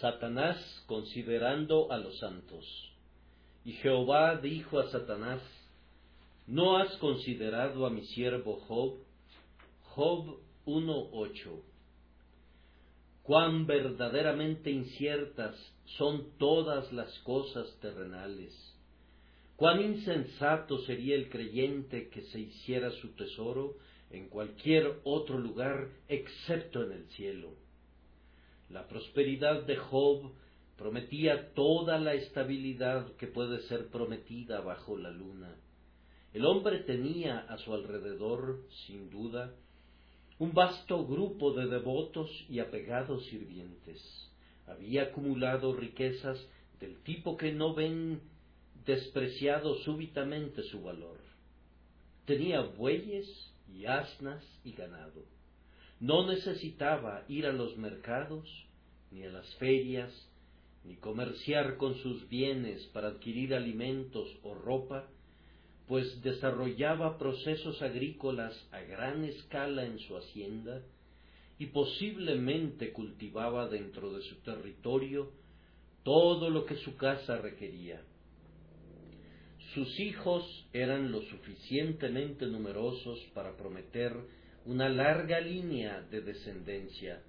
[0.00, 0.56] Satanás
[0.86, 2.64] considerando a los santos.
[3.64, 5.42] Y Jehová dijo a Satanás,
[6.46, 8.96] ¿no has considerado a mi siervo Job?
[9.94, 11.62] Job 1.8.
[13.22, 15.54] Cuán verdaderamente inciertas
[15.98, 18.54] son todas las cosas terrenales.
[19.56, 23.76] Cuán insensato sería el creyente que se hiciera su tesoro
[24.10, 27.59] en cualquier otro lugar excepto en el cielo.
[28.70, 30.30] La prosperidad de Job
[30.76, 35.56] prometía toda la estabilidad que puede ser prometida bajo la luna.
[36.32, 39.52] El hombre tenía a su alrededor, sin duda,
[40.38, 44.00] un vasto grupo de devotos y apegados sirvientes.
[44.68, 46.38] Había acumulado riquezas
[46.78, 48.20] del tipo que no ven
[48.86, 51.18] despreciado súbitamente su valor.
[52.24, 53.26] Tenía bueyes
[53.74, 55.39] y asnas y ganado
[56.00, 58.48] no necesitaba ir a los mercados,
[59.10, 60.10] ni a las ferias,
[60.84, 65.06] ni comerciar con sus bienes para adquirir alimentos o ropa,
[65.86, 70.82] pues desarrollaba procesos agrícolas a gran escala en su hacienda
[71.58, 75.30] y posiblemente cultivaba dentro de su territorio
[76.02, 78.02] todo lo que su casa requería.
[79.74, 84.16] Sus hijos eran lo suficientemente numerosos para prometer
[84.66, 87.22] una larga línea de descendencia.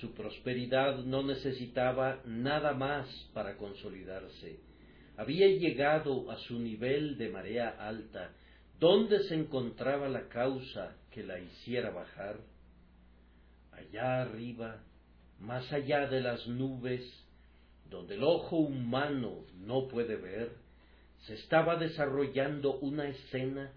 [0.00, 4.58] Su prosperidad no necesitaba nada más para consolidarse.
[5.16, 8.32] Había llegado a su nivel de marea alta,
[8.80, 12.38] donde se encontraba la causa que la hiciera bajar.
[13.70, 14.82] Allá arriba,
[15.38, 17.02] más allá de las nubes,
[17.88, 20.52] donde el ojo humano no puede ver,
[21.26, 23.72] se estaba desarrollando una escena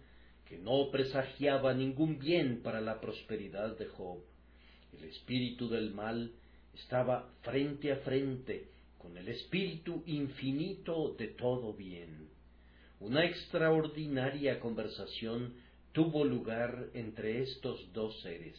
[0.48, 4.20] que no presagiaba ningún bien para la prosperidad de Job.
[4.98, 6.32] El espíritu del mal
[6.74, 12.30] estaba frente a frente con el espíritu infinito de todo bien.
[13.00, 15.54] Una extraordinaria conversación
[15.92, 18.56] tuvo lugar entre estos dos seres.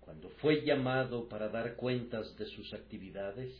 [0.00, 3.50] Cuando fue llamado para dar cuentas de sus actividades,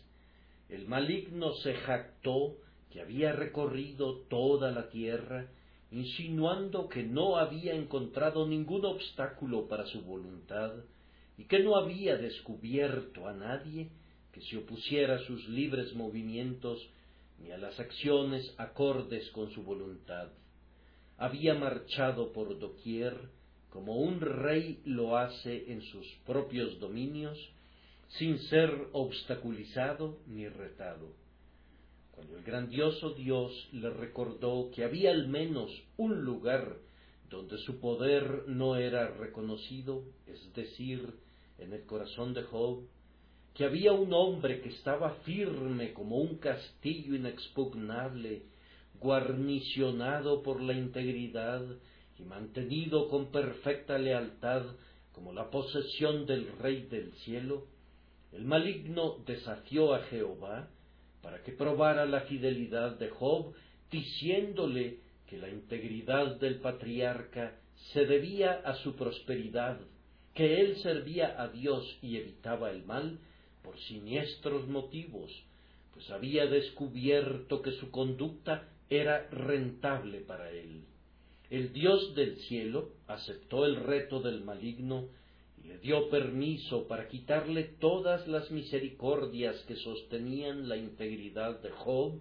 [0.68, 2.56] el maligno se jactó
[2.90, 5.48] que había recorrido toda la tierra
[5.94, 10.72] insinuando que no había encontrado ningún obstáculo para su voluntad
[11.38, 13.90] y que no había descubierto a nadie
[14.32, 16.84] que se opusiera a sus libres movimientos
[17.38, 20.30] ni a las acciones acordes con su voluntad.
[21.16, 23.16] Había marchado por doquier
[23.70, 27.38] como un rey lo hace en sus propios dominios,
[28.18, 31.23] sin ser obstaculizado ni retado
[32.14, 36.76] cuando el grandioso Dios le recordó que había al menos un lugar
[37.28, 41.14] donde su poder no era reconocido, es decir,
[41.58, 42.84] en el corazón de Job,
[43.54, 48.42] que había un hombre que estaba firme como un castillo inexpugnable,
[49.00, 51.64] guarnicionado por la integridad
[52.18, 54.62] y mantenido con perfecta lealtad
[55.12, 57.66] como la posesión del Rey del cielo,
[58.32, 60.68] el maligno desafió a Jehová
[61.24, 63.54] para que probara la fidelidad de Job,
[63.90, 67.58] diciéndole que la integridad del patriarca
[67.92, 69.80] se debía a su prosperidad,
[70.34, 73.18] que él servía a Dios y evitaba el mal
[73.62, 75.32] por siniestros motivos,
[75.94, 80.84] pues había descubierto que su conducta era rentable para él.
[81.48, 85.08] El Dios del cielo aceptó el reto del maligno
[85.64, 92.20] le dio permiso para quitarle todas las misericordias que sostenían la integridad de Job,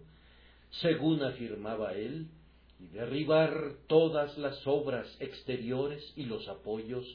[0.82, 2.28] según afirmaba él,
[2.80, 7.06] y derribar todas las obras exteriores y los apoyos,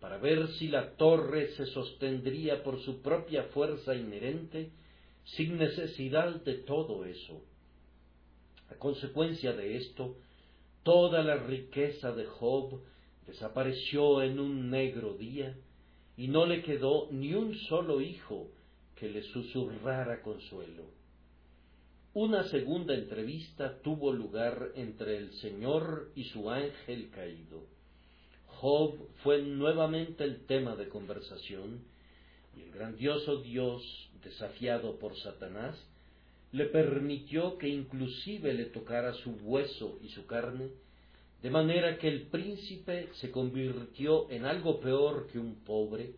[0.00, 4.70] para ver si la torre se sostendría por su propia fuerza inherente,
[5.24, 7.42] sin necesidad de todo eso.
[8.70, 10.16] A consecuencia de esto,
[10.82, 12.80] toda la riqueza de Job
[13.26, 15.56] desapareció en un negro día,
[16.16, 18.48] y no le quedó ni un solo hijo
[18.94, 20.84] que le susurrara consuelo.
[22.14, 27.64] Una segunda entrevista tuvo lugar entre el Señor y su ángel caído.
[28.46, 31.84] Job fue nuevamente el tema de conversación,
[32.56, 33.82] y el grandioso Dios,
[34.24, 35.76] desafiado por Satanás,
[36.52, 40.70] le permitió que inclusive le tocara su hueso y su carne,
[41.42, 46.14] de manera que el príncipe se convirtió en algo peor que un pobre,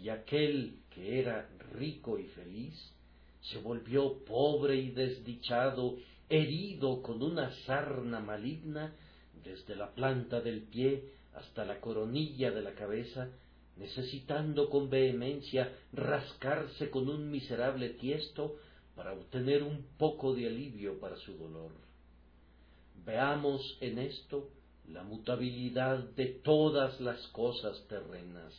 [0.00, 2.74] y aquel que era rico y feliz
[3.42, 5.96] se volvió pobre y desdichado,
[6.28, 8.94] herido con una sarna maligna
[9.42, 11.04] desde la planta del pie
[11.34, 13.28] hasta la coronilla de la cabeza,
[13.76, 18.56] necesitando con vehemencia rascarse con un miserable tiesto
[18.94, 21.72] para obtener un poco de alivio para su dolor.
[23.04, 24.50] Veamos en esto
[24.88, 28.52] la mutabilidad de todas las cosas terrenas,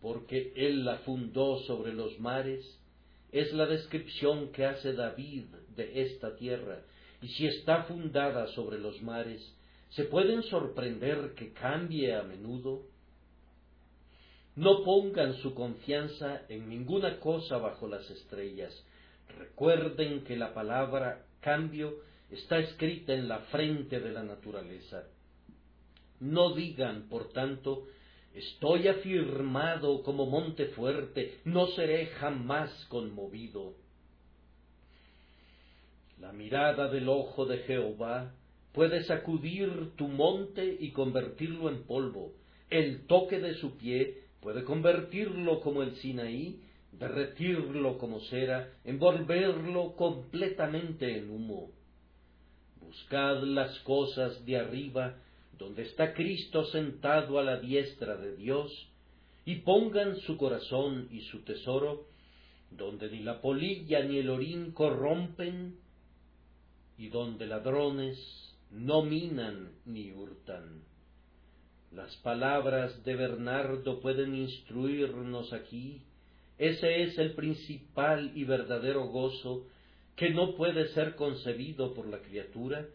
[0.00, 2.64] porque Él la fundó sobre los mares,
[3.30, 5.44] es la descripción que hace David
[5.74, 6.82] de esta tierra,
[7.22, 9.40] y si está fundada sobre los mares,
[9.90, 12.82] ¿se pueden sorprender que cambie a menudo?
[14.54, 18.74] No pongan su confianza en ninguna cosa bajo las estrellas.
[19.38, 21.94] Recuerden que la palabra cambio
[22.32, 25.04] está escrita en la frente de la naturaleza.
[26.20, 27.86] No digan, por tanto,
[28.34, 33.74] estoy afirmado como monte fuerte, no seré jamás conmovido.
[36.20, 38.32] La mirada del ojo de Jehová
[38.72, 42.32] puede sacudir tu monte y convertirlo en polvo.
[42.70, 46.62] El toque de su pie puede convertirlo como el Sinaí,
[46.92, 51.70] derretirlo como cera, envolverlo completamente en humo.
[52.92, 55.14] Buscad las cosas de arriba,
[55.58, 58.70] donde está Cristo sentado a la diestra de Dios,
[59.46, 62.04] y pongan su corazón y su tesoro,
[62.70, 65.74] donde ni la polilla ni el orín corrompen,
[66.98, 68.18] y donde ladrones
[68.70, 70.82] no minan ni hurtan.
[71.92, 76.02] Las palabras de Bernardo pueden instruirnos aquí.
[76.58, 79.64] Ese es el principal y verdadero gozo
[80.16, 82.86] que no puede ser concebido por la criatura,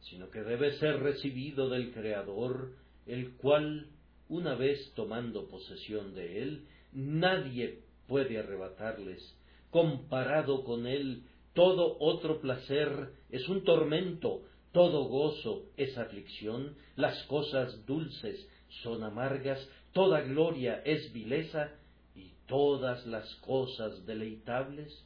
[0.00, 2.72] sino que debe ser recibido del Creador,
[3.06, 3.88] el cual,
[4.28, 9.36] una vez tomando posesión de él, nadie puede arrebatarles.
[9.70, 11.22] Comparado con él,
[11.54, 18.46] todo otro placer es un tormento, todo gozo es aflicción, las cosas dulces
[18.82, 21.72] son amargas, toda gloria es vileza,
[22.14, 25.05] y todas las cosas deleitables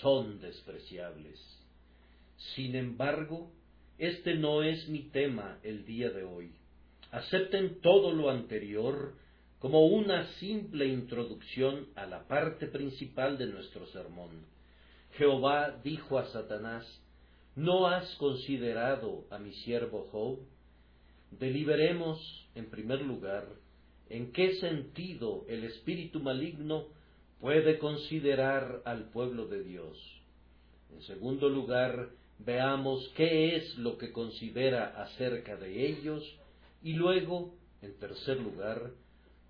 [0.00, 1.40] son despreciables.
[2.54, 3.50] Sin embargo,
[3.98, 6.52] este no es mi tema el día de hoy.
[7.10, 9.14] Acepten todo lo anterior
[9.58, 14.46] como una simple introducción a la parte principal de nuestro sermón.
[15.12, 16.84] Jehová dijo a Satanás,
[17.54, 20.38] ¿No has considerado a mi siervo Job?
[21.32, 22.18] Deliberemos,
[22.54, 23.46] en primer lugar,
[24.08, 26.86] en qué sentido el espíritu maligno
[27.42, 29.98] puede considerar al pueblo de Dios.
[30.94, 36.22] En segundo lugar, veamos qué es lo que considera acerca de ellos
[36.84, 37.52] y luego,
[37.82, 38.92] en tercer lugar,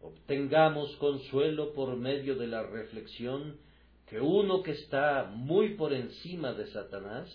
[0.00, 3.58] obtengamos consuelo por medio de la reflexión
[4.08, 7.28] que uno que está muy por encima de Satanás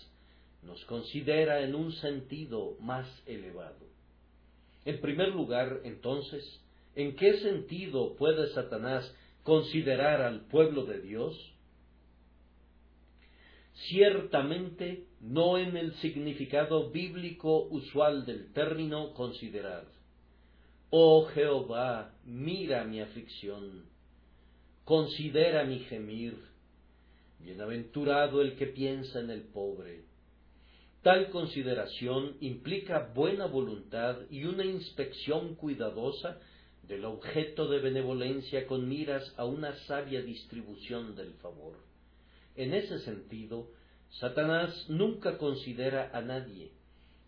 [0.64, 3.86] nos considera en un sentido más elevado.
[4.84, 6.44] En primer lugar, entonces,
[6.96, 9.08] ¿en qué sentido puede Satanás
[9.48, 11.34] considerar al pueblo de Dios?
[13.88, 19.86] Ciertamente no en el significado bíblico usual del término considerar.
[20.90, 23.86] Oh Jehová, mira mi aflicción,
[24.84, 26.36] considera mi gemir.
[27.38, 30.08] Bienaventurado el que piensa en el pobre
[31.02, 36.38] Tal consideración implica buena voluntad y una inspección cuidadosa
[36.88, 41.76] del objeto de benevolencia con miras a una sabia distribución del favor.
[42.56, 43.68] En ese sentido,
[44.10, 46.72] Satanás nunca considera a nadie.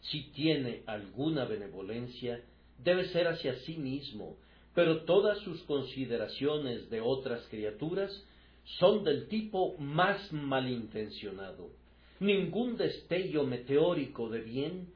[0.01, 2.43] Si tiene alguna benevolencia,
[2.83, 4.39] debe ser hacia sí mismo,
[4.75, 8.11] pero todas sus consideraciones de otras criaturas
[8.79, 11.71] son del tipo más malintencionado
[12.21, 14.93] ningún destello meteórico de bien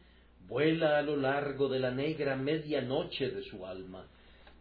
[0.46, 4.06] vuela a lo largo de la negra medianoche de su alma.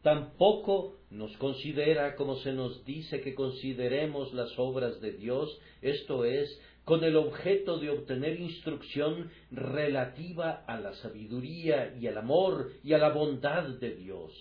[0.03, 6.61] Tampoco nos considera como se nos dice que consideremos las obras de Dios, esto es,
[6.85, 12.99] con el objeto de obtener instrucción relativa a la sabiduría y al amor y a
[12.99, 14.31] la bondad de Dios.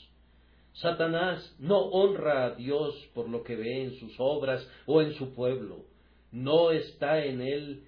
[0.74, 5.32] Satanás no honra a Dios por lo que ve en sus obras o en su
[5.34, 5.84] pueblo.
[6.32, 7.84] No está en él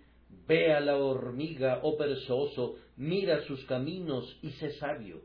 [0.47, 5.23] Ve a la hormiga, oh perezoso, mira sus caminos y sé sabio,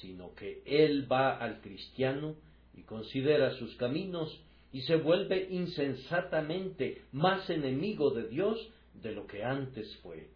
[0.00, 2.36] sino que él va al cristiano
[2.74, 4.40] y considera sus caminos
[4.72, 10.28] y se vuelve insensatamente más enemigo de Dios de lo que antes fue.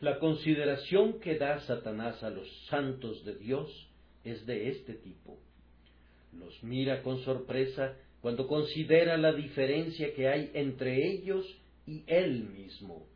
[0.00, 3.70] La consideración que da Satanás a los santos de Dios
[4.24, 5.38] es de este tipo.
[6.32, 11.46] Los mira con sorpresa cuando considera la diferencia que hay entre ellos
[11.86, 13.06] y él mismo.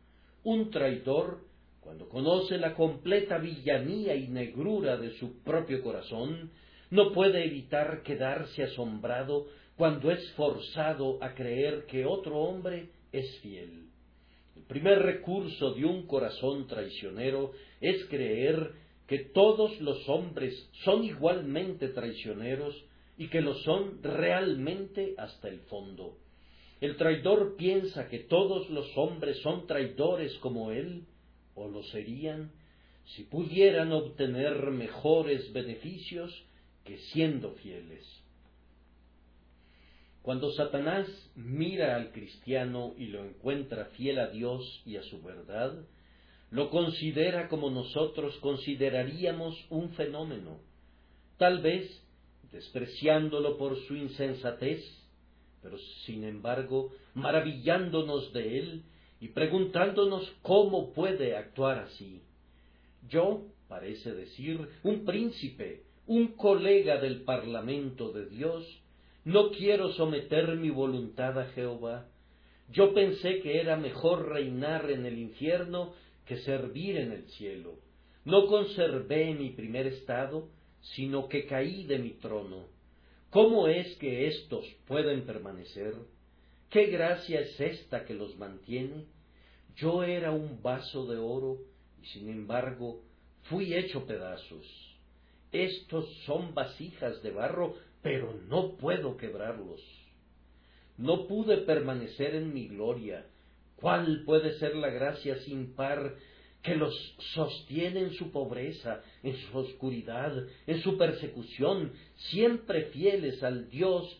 [0.43, 1.41] Un traidor,
[1.89, 6.51] cuando conoce la completa villanía y negrura de su propio corazón,
[6.91, 13.87] no puede evitar quedarse asombrado cuando es forzado a creer que otro hombre es fiel.
[14.55, 18.73] El primer recurso de un corazón traicionero es creer
[19.07, 22.85] que todos los hombres son igualmente traicioneros
[23.17, 26.17] y que lo son realmente hasta el fondo.
[26.81, 31.07] El traidor piensa que todos los hombres son traidores como él,
[31.59, 32.51] o lo serían,
[33.15, 36.31] si pudieran obtener mejores beneficios
[36.85, 38.05] que siendo fieles.
[40.21, 45.85] Cuando Satanás mira al cristiano y lo encuentra fiel a Dios y a su verdad,
[46.51, 50.59] lo considera como nosotros consideraríamos un fenómeno,
[51.37, 51.89] tal vez
[52.51, 54.83] despreciándolo por su insensatez,
[55.61, 58.83] pero sin embargo maravillándonos de él
[59.19, 62.21] y preguntándonos cómo puede actuar así.
[63.09, 68.65] Yo, parece decir, un príncipe, un colega del Parlamento de Dios,
[69.25, 72.07] no quiero someter mi voluntad a Jehová.
[72.71, 75.93] Yo pensé que era mejor reinar en el infierno
[76.25, 77.75] que servir en el cielo.
[78.25, 80.49] No conservé mi primer estado,
[80.81, 82.67] sino que caí de mi trono.
[83.29, 85.93] ¿Cómo es que éstos pueden permanecer?
[86.69, 89.05] ¿Qué gracia es esta que los mantiene?
[89.75, 91.57] Yo era un vaso de oro,
[92.01, 93.01] y sin embargo
[93.43, 94.65] fui hecho pedazos.
[95.51, 99.81] Estos son vasijas de barro, pero no puedo quebrarlos.
[100.97, 103.25] No pude permanecer en mi gloria.
[103.77, 106.15] ¿Cuál puede ser la gracia sin par
[106.61, 106.93] que los
[107.33, 114.19] sostiene en su pobreza, en su oscuridad, en su persecución, siempre fieles al Dios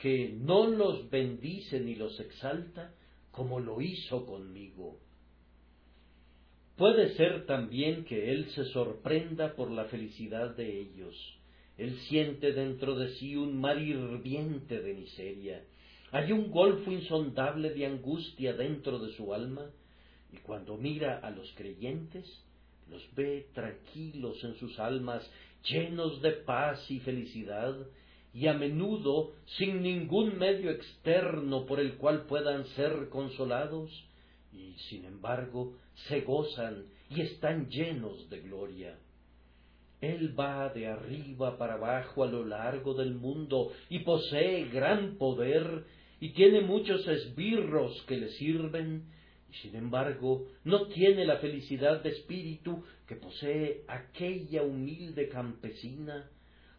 [0.00, 2.94] que no los bendice ni los exalta,
[3.30, 4.98] como lo hizo conmigo?
[6.76, 11.14] Puede ser también que Él se sorprenda por la felicidad de ellos.
[11.76, 15.64] Él siente dentro de sí un mar hirviente de miseria.
[16.12, 19.70] Hay un golfo insondable de angustia dentro de su alma,
[20.32, 22.26] y cuando mira a los creyentes,
[22.88, 25.30] los ve tranquilos en sus almas,
[25.64, 27.76] llenos de paz y felicidad,
[28.32, 33.90] y a menudo sin ningún medio externo por el cual puedan ser consolados,
[34.52, 35.76] y sin embargo
[36.08, 38.98] se gozan y están llenos de gloria.
[40.00, 45.84] Él va de arriba para abajo a lo largo del mundo y posee gran poder
[46.20, 49.04] y tiene muchos esbirros que le sirven
[49.50, 56.30] y sin embargo no tiene la felicidad de espíritu que posee aquella humilde campesina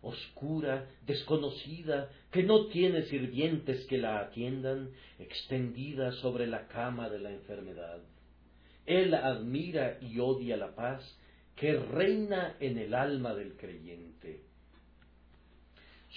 [0.02, 4.90] oscura, desconocida, que no tiene sirvientes que la atiendan,
[5.20, 8.00] extendida sobre la cama de la enfermedad.
[8.86, 11.02] Él admira y odia la paz
[11.56, 14.42] que reina en el alma del creyente.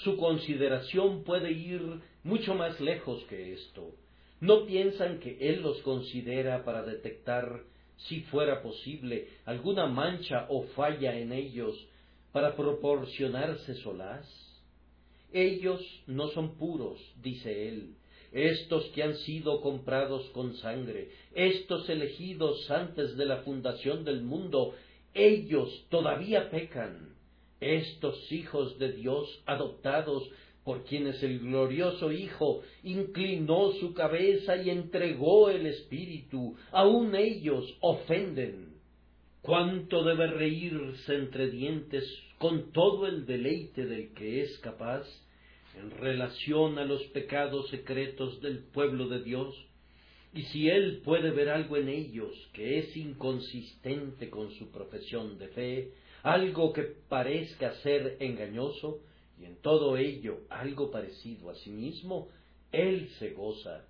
[0.02, 1.82] Su consideración puede ir
[2.22, 3.94] mucho más lejos que esto.
[4.40, 7.60] No piensan que Él los considera para detectar,
[7.96, 11.76] si fuera posible, alguna mancha o falla en ellos
[12.34, 14.26] para proporcionarse solaz?
[15.32, 17.94] Ellos no son puros, dice él,
[18.32, 24.74] estos que han sido comprados con sangre, estos elegidos antes de la fundación del mundo,
[25.14, 27.14] ellos todavía pecan.
[27.60, 30.28] Estos hijos de Dios adoptados
[30.64, 38.74] por quienes el glorioso Hijo inclinó su cabeza y entregó el Espíritu, aun ellos ofenden
[39.44, 42.02] cuánto debe reírse entre dientes
[42.38, 45.06] con todo el deleite del que es capaz
[45.78, 49.54] en relación a los pecados secretos del pueblo de Dios,
[50.32, 55.48] y si él puede ver algo en ellos que es inconsistente con su profesión de
[55.48, 55.90] fe,
[56.22, 59.00] algo que parezca ser engañoso,
[59.38, 62.28] y en todo ello algo parecido a sí mismo,
[62.72, 63.84] él se goza.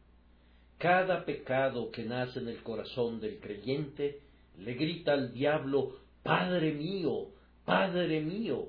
[0.79, 4.24] Cada pecado que nace en el corazón del creyente
[4.59, 7.29] le grita al diablo, Padre mío,
[7.65, 8.69] Padre mío,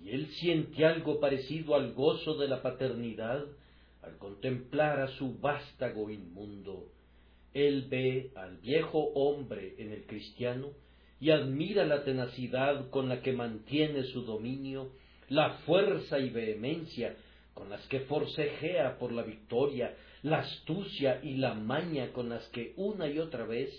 [0.00, 3.44] y él siente algo parecido al gozo de la paternidad
[4.02, 6.90] al contemplar a su vástago inmundo.
[7.52, 10.68] Él ve al viejo hombre en el cristiano
[11.18, 14.92] y admira la tenacidad con la que mantiene su dominio,
[15.28, 17.16] la fuerza y vehemencia
[17.54, 22.74] con las que forcejea por la victoria, la astucia y la maña con las que
[22.76, 23.70] una y otra vez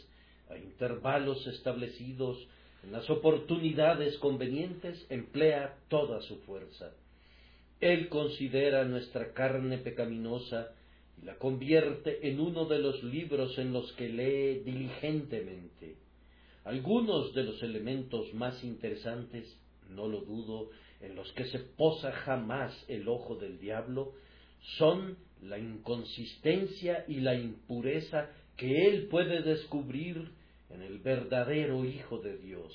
[0.49, 2.37] a intervalos establecidos,
[2.83, 6.91] en las oportunidades convenientes, emplea toda su fuerza.
[7.79, 10.71] Él considera nuestra carne pecaminosa
[11.21, 15.95] y la convierte en uno de los libros en los que lee diligentemente.
[16.63, 19.57] Algunos de los elementos más interesantes,
[19.89, 20.69] no lo dudo,
[21.01, 24.13] en los que se posa jamás el ojo del diablo,
[24.77, 30.31] son la inconsistencia y la impureza que él puede descubrir
[30.69, 32.74] en el verdadero Hijo de Dios.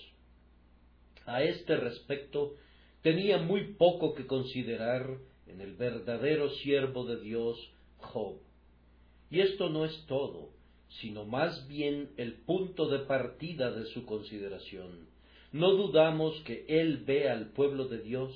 [1.26, 2.54] A este respecto,
[3.02, 7.58] tenía muy poco que considerar en el verdadero siervo de Dios,
[7.98, 8.36] Job.
[9.30, 10.50] Y esto no es todo,
[11.00, 15.08] sino más bien el punto de partida de su consideración.
[15.52, 18.32] No dudamos que él ve al pueblo de Dios,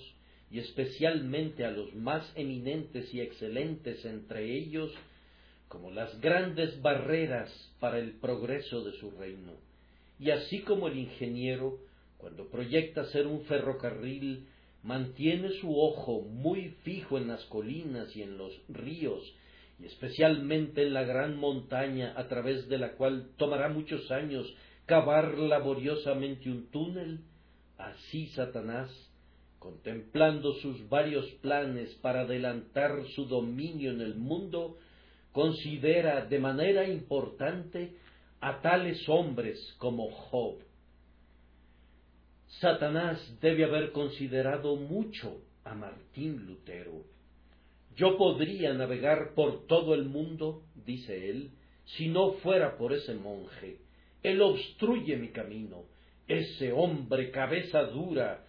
[0.50, 4.92] y especialmente a los más eminentes y excelentes entre ellos,
[5.68, 9.52] como las grandes barreras para el progreso de su reino.
[10.18, 11.78] Y así como el ingeniero,
[12.18, 14.46] cuando proyecta hacer un ferrocarril,
[14.82, 19.20] mantiene su ojo muy fijo en las colinas y en los ríos,
[19.80, 24.46] y especialmente en la gran montaña a través de la cual tomará muchos años
[24.87, 27.20] cavar laboriosamente un túnel,
[27.76, 28.90] así Satanás,
[29.58, 34.78] contemplando sus varios planes para adelantar su dominio en el mundo,
[35.36, 37.92] considera de manera importante
[38.40, 40.60] a tales hombres como Job.
[42.58, 47.04] Satanás debe haber considerado mucho a Martín Lutero.
[47.96, 51.50] Yo podría navegar por todo el mundo, dice él,
[51.84, 53.80] si no fuera por ese monje.
[54.22, 55.84] Él obstruye mi camino.
[56.26, 58.42] Ese hombre cabeza dura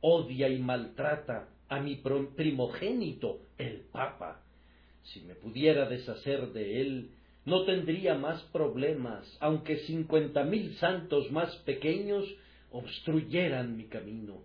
[0.00, 2.02] odia y maltrata a mi
[2.34, 4.41] primogénito, el Papa.
[5.04, 7.10] Si me pudiera deshacer de él,
[7.44, 12.24] no tendría más problemas, aunque cincuenta mil santos más pequeños
[12.70, 14.42] obstruyeran mi camino.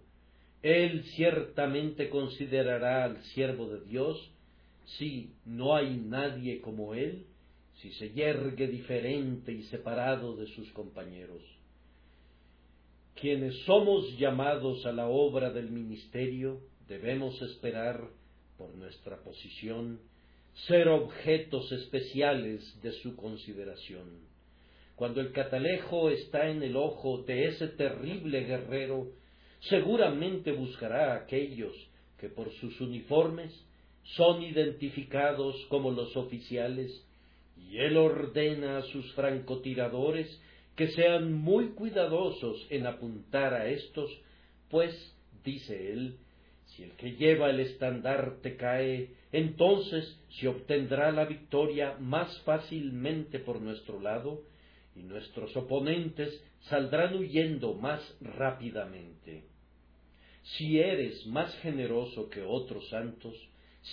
[0.64, 4.32] Él ciertamente considerará al siervo de Dios
[4.98, 7.26] si no hay nadie como él,
[7.76, 11.42] si se yergue diferente y separado de sus compañeros.
[13.20, 18.10] Quienes somos llamados a la obra del ministerio debemos esperar,
[18.58, 20.00] por nuestra posición,
[20.66, 24.28] ser objetos especiales de su consideración.
[24.96, 29.12] Cuando el catalejo está en el ojo de ese terrible guerrero,
[29.62, 31.76] seguramente buscará a aquellos
[32.18, 33.54] que por sus uniformes
[34.16, 37.06] son identificados como los oficiales,
[37.56, 40.42] y él ordena a sus francotiradores
[40.76, 44.10] que sean muy cuidadosos en apuntar a estos,
[44.70, 44.94] pues,
[45.44, 46.18] dice él,
[46.66, 53.62] si el que lleva el estandarte cae, entonces se obtendrá la victoria más fácilmente por
[53.62, 54.44] nuestro lado,
[54.96, 59.44] y nuestros oponentes saldrán huyendo más rápidamente.
[60.44, 63.36] Si eres más generoso que otros santos,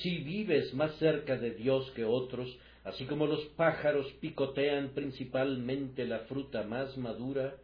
[0.03, 6.21] si vives más cerca de Dios que otros, así como los pájaros picotean principalmente la
[6.21, 7.55] fruta más madura,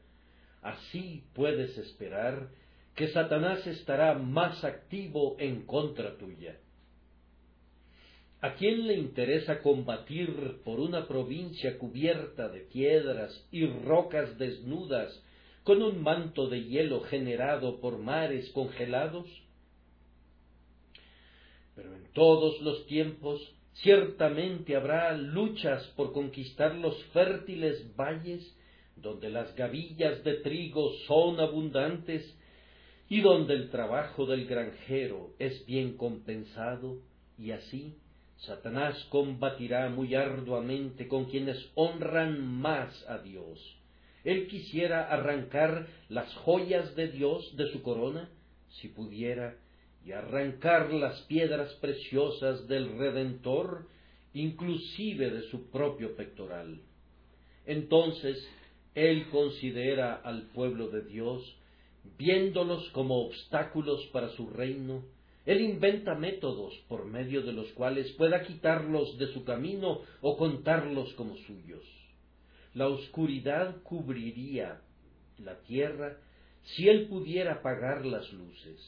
[0.63, 2.49] así puedes esperar
[2.95, 6.59] que Satanás estará más activo en contra tuya.
[8.43, 15.23] ¿A quién le interesa combatir por una provincia cubierta de piedras y rocas desnudas
[15.63, 19.29] con un manto de hielo generado por mares congelados?
[21.75, 23.43] Pero en todos los tiempos
[23.75, 28.57] ciertamente habrá luchas por conquistar los fértiles valles
[28.97, 32.25] donde las gavillas de trigo son abundantes
[33.11, 36.99] y donde el trabajo del granjero es bien compensado,
[37.39, 37.97] y así
[38.41, 43.59] Satanás combatirá muy arduamente con quienes honran más a Dios.
[44.25, 48.31] Él quisiera arrancar las joyas de Dios de su corona,
[48.81, 49.57] si pudiera,
[50.05, 53.87] y arrancar las piedras preciosas del Redentor,
[54.33, 56.81] inclusive de su propio pectoral.
[57.67, 58.47] Entonces,
[58.95, 61.57] Él considera al pueblo de Dios,
[62.17, 65.05] viéndolos como obstáculos para su reino,
[65.47, 71.13] él inventa métodos por medio de los cuales pueda quitarlos de su camino o contarlos
[71.15, 71.83] como suyos.
[72.75, 74.81] La oscuridad cubriría
[75.39, 76.19] la tierra
[76.63, 78.79] si él pudiera apagar las luces.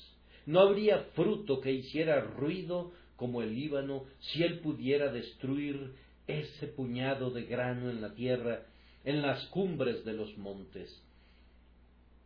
[0.44, 5.94] No habría fruto que hiciera ruido como el Líbano si él pudiera destruir
[6.26, 8.66] ese puñado de grano en la tierra,
[9.04, 11.02] en las cumbres de los montes.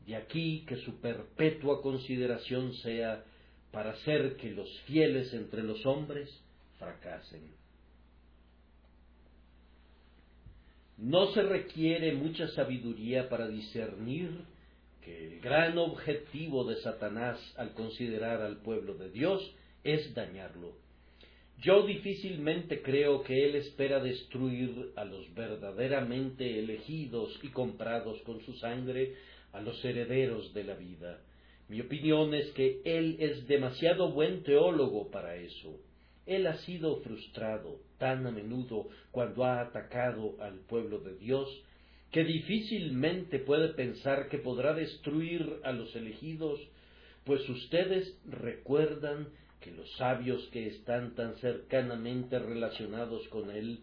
[0.06, 3.24] De aquí que su perpetua consideración sea
[3.76, 6.30] para hacer que los fieles entre los hombres
[6.78, 7.42] fracasen.
[10.96, 14.30] No se requiere mucha sabiduría para discernir
[15.04, 20.72] que el gran objetivo de Satanás al considerar al pueblo de Dios es dañarlo.
[21.60, 28.54] Yo difícilmente creo que él espera destruir a los verdaderamente elegidos y comprados con su
[28.54, 29.16] sangre,
[29.52, 31.20] a los herederos de la vida
[31.68, 35.80] Mi opinión es que él es demasiado buen teólogo para eso.
[36.26, 41.48] Él ha sido frustrado tan a menudo cuando ha atacado al pueblo de Dios
[42.12, 46.60] que difícilmente puede pensar que podrá destruir a los elegidos,
[47.24, 49.28] pues ustedes recuerdan
[49.60, 53.80] que los sabios que están tan cercanamente relacionados con él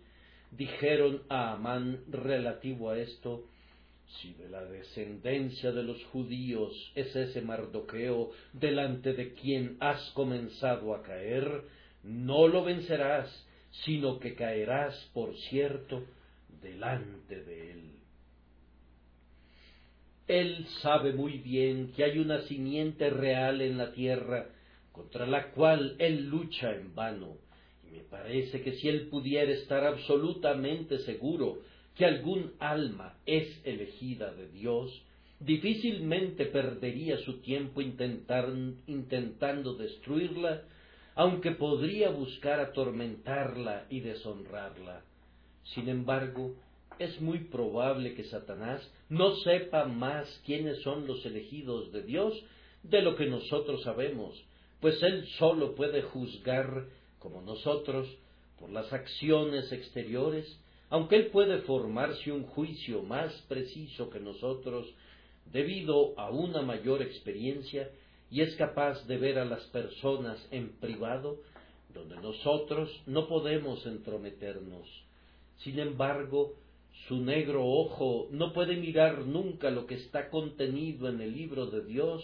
[0.51, 3.43] dijeron a Amán relativo a esto,
[4.21, 10.93] si de la descendencia de los judíos es ese Mardoqueo delante de quien has comenzado
[10.93, 11.63] a caer,
[12.03, 13.29] no lo vencerás,
[13.85, 16.03] sino que caerás, por cierto,
[16.61, 17.91] delante de él.
[20.27, 24.47] Él sabe muy bien que hay una simiente real en la tierra
[24.91, 27.37] contra la cual él lucha en vano,
[27.85, 31.59] y me parece que si él pudiera estar absolutamente seguro
[31.95, 35.03] que algún alma es elegida de Dios,
[35.39, 40.63] difícilmente perdería su tiempo intentando destruirla,
[41.15, 45.03] aunque podría buscar atormentarla y deshonrarla.
[45.75, 46.55] Sin embargo,
[46.99, 52.33] es muy probable que Satanás no sepa más quiénes son los elegidos de Dios
[52.83, 54.43] de lo que nosotros sabemos,
[54.79, 56.87] pues él solo puede juzgar,
[57.19, 58.07] como nosotros,
[58.59, 60.59] por las acciones exteriores,
[60.93, 64.87] aunque él puede formarse un juicio más preciso que nosotros
[65.51, 67.89] debido a una mayor experiencia
[68.29, 71.39] y es capaz de ver a las personas en privado
[71.95, 74.87] donde nosotros no podemos entrometernos.
[75.63, 76.53] Sin embargo,
[77.07, 81.83] su negro ojo no puede mirar nunca lo que está contenido en el libro de
[81.85, 82.23] Dios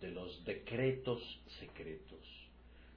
[0.00, 1.22] de los decretos
[1.60, 2.18] secretos.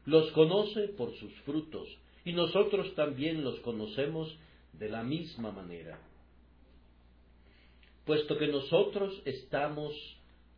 [0.07, 1.87] Los conoce por sus frutos
[2.25, 4.35] y nosotros también los conocemos
[4.79, 5.99] de la misma manera.
[8.05, 9.93] Puesto que nosotros estamos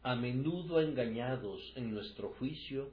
[0.03, 2.89] a menudo engañados en nuestro juicio,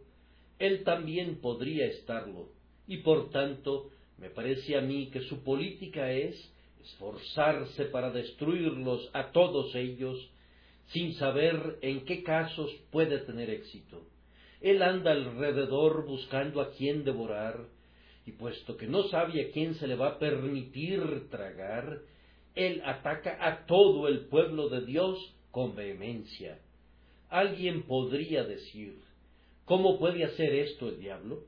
[0.58, 2.48] él también podría estarlo,
[2.86, 6.36] y por tanto me parece a mí que su política es
[6.82, 10.30] esforzarse para destruirlos a todos ellos,
[10.88, 14.06] sin saber en qué casos puede tener éxito.
[14.60, 17.66] Él anda alrededor buscando a quién devorar,
[18.26, 22.00] y puesto que no sabe a quién se le va a permitir tragar,
[22.54, 26.58] él ataca a todo el pueblo de Dios con vehemencia.
[27.28, 28.96] Alguien podría decir,
[29.64, 31.44] ¿cómo puede hacer esto el diablo?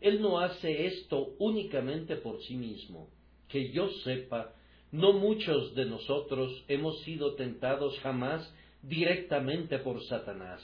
[0.00, 3.08] Él no hace esto únicamente por sí mismo.
[3.48, 4.52] Que yo sepa,
[4.90, 8.52] no muchos de nosotros hemos sido tentados jamás
[8.82, 10.62] directamente por Satanás.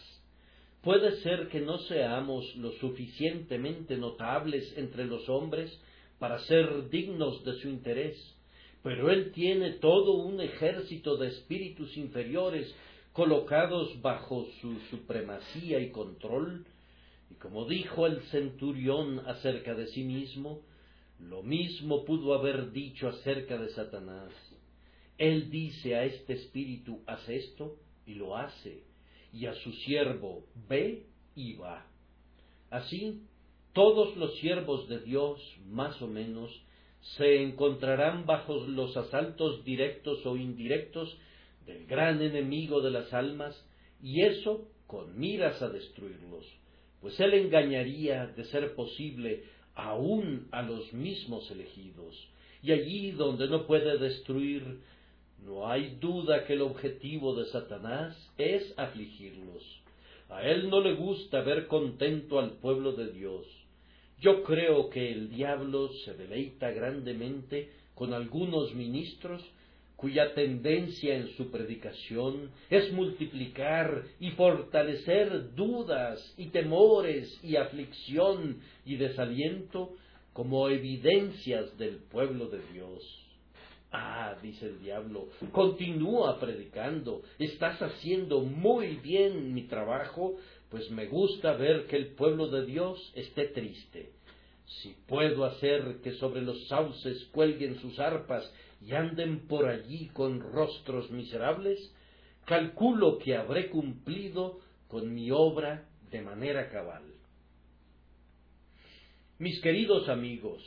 [0.83, 5.77] Puede ser que no seamos lo suficientemente notables entre los hombres
[6.21, 8.17] para ser dignos de su interés,
[8.85, 12.73] pero Él tiene todo un ejército de espíritus inferiores
[13.13, 16.65] colocados bajo su supremacía y control,
[17.29, 20.63] y como dijo el centurión acerca de sí mismo,
[21.19, 24.31] lo mismo pudo haber dicho acerca de Satanás.
[25.19, 27.75] Él dice a este espíritu, haz esto,
[28.07, 28.88] y lo hace
[29.33, 31.87] y a su siervo, ve y va.
[32.71, 33.23] Así,
[33.73, 36.51] todos los siervos de Dios, más o menos,
[37.17, 41.17] se encontrarán bajo los asaltos directos o indirectos
[41.67, 43.65] del gran enemigo de las almas,
[44.03, 46.47] y eso con miras a destruirlos,
[47.01, 52.17] pues él engañaría, de ser posible, aún a los mismos elegidos,
[52.63, 54.81] y allí donde no puede destruir,
[55.45, 59.63] no hay duda que el objetivo de Satanás es afligirlos.
[60.29, 63.47] A él no le gusta ver contento al pueblo de Dios.
[64.21, 69.43] Yo creo que el diablo se deleita grandemente con algunos ministros
[69.97, 78.97] cuya tendencia en su predicación es multiplicar y fortalecer dudas y temores y aflicción y
[78.97, 79.97] desaliento
[80.33, 83.28] como evidencias del pueblo de Dios.
[83.91, 90.37] Ah, dice el diablo, continúa predicando, estás haciendo muy bien mi trabajo,
[90.69, 94.11] pues me gusta ver que el pueblo de Dios esté triste.
[94.67, 98.53] Si puedo hacer que sobre los sauces cuelguen sus arpas
[98.85, 101.79] y anden por allí con rostros miserables,
[102.45, 107.05] calculo que habré cumplido con mi obra de manera cabal.
[109.39, 110.63] Mis queridos amigos,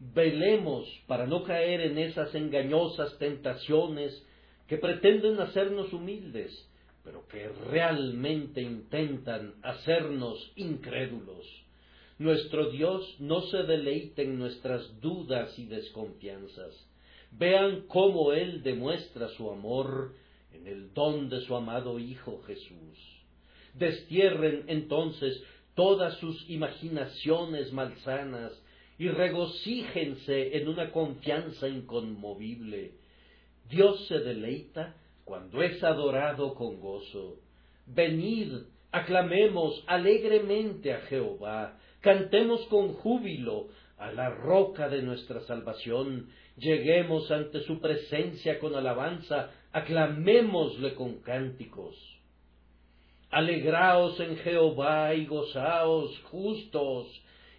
[0.00, 4.26] velemos para no caer en esas engañosas tentaciones
[4.66, 6.68] que pretenden hacernos humildes,
[7.04, 11.46] pero que realmente intentan hacernos incrédulos.
[12.18, 16.74] Nuestro Dios no se deleita en nuestras dudas y desconfianzas.
[17.32, 20.14] Vean cómo Él demuestra su amor
[20.52, 23.20] en el don de su amado Hijo Jesús.
[23.74, 25.40] destierren entonces
[25.76, 28.52] todas sus imaginaciones malsanas
[29.00, 32.90] y regocíjense en una confianza inconmovible.
[33.70, 37.38] Dios se deleita cuando es adorado con gozo.
[37.86, 38.52] Venid,
[38.92, 47.60] aclamemos alegremente a Jehová, cantemos con júbilo a la roca de nuestra salvación, lleguemos ante
[47.60, 51.96] su presencia con alabanza, aclamémosle con cánticos.
[53.30, 57.06] Alegraos en Jehová y gozaos justos,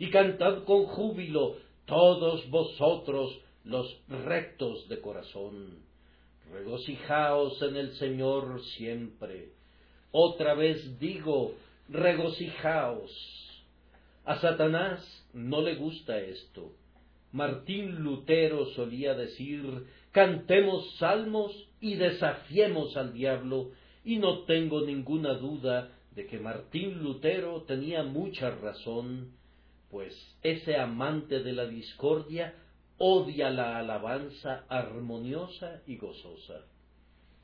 [0.02, 5.78] y cantad con júbilo todos vosotros los rectos de corazón.
[6.52, 9.50] Regocijaos en el Señor siempre.
[10.12, 11.54] Otra vez digo,
[11.88, 13.12] regocijaos.
[14.26, 16.72] A Satanás no le gusta esto.
[17.32, 23.70] Martín Lutero solía decir, cantemos salmos y desafiemos al diablo,
[24.04, 29.40] y no tengo ninguna duda de que Martín Lutero tenía mucha razón,
[29.92, 32.56] pues ese amante de la discordia
[32.98, 36.62] odia la alabanza armoniosa y gozosa.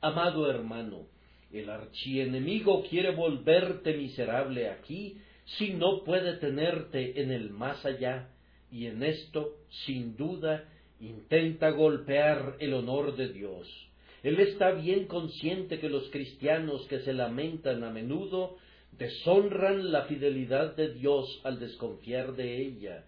[0.00, 1.06] Amado hermano,
[1.52, 8.28] el archienemigo quiere volverte miserable aquí si no puede tenerte en el más allá,
[8.70, 9.56] y en esto,
[9.86, 10.64] sin duda,
[11.00, 13.66] intenta golpear el honor de Dios.
[14.22, 18.56] Él está bien consciente que los cristianos que se lamentan a menudo
[18.92, 23.04] deshonran la fidelidad de Dios al desconfiar de ella,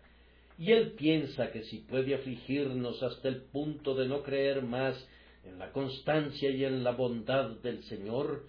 [0.58, 5.08] y él piensa que si puede afligirnos hasta el punto de no creer más
[5.44, 8.44] en la constancia y en la bondad del Señor,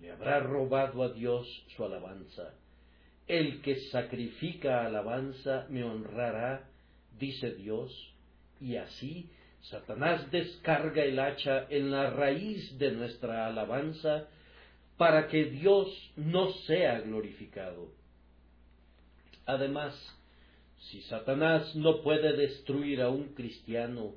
[0.00, 2.54] le habrá robado a Dios su alabanza.
[3.26, 6.68] El que sacrifica alabanza me honrará,
[7.18, 8.14] dice Dios,
[8.60, 9.28] y así
[9.62, 14.28] Satanás descarga el hacha en la raíz de nuestra alabanza
[14.96, 17.88] para que Dios no sea glorificado.
[19.44, 19.94] Además,
[20.90, 24.14] si Satanás no puede destruir a un cristiano,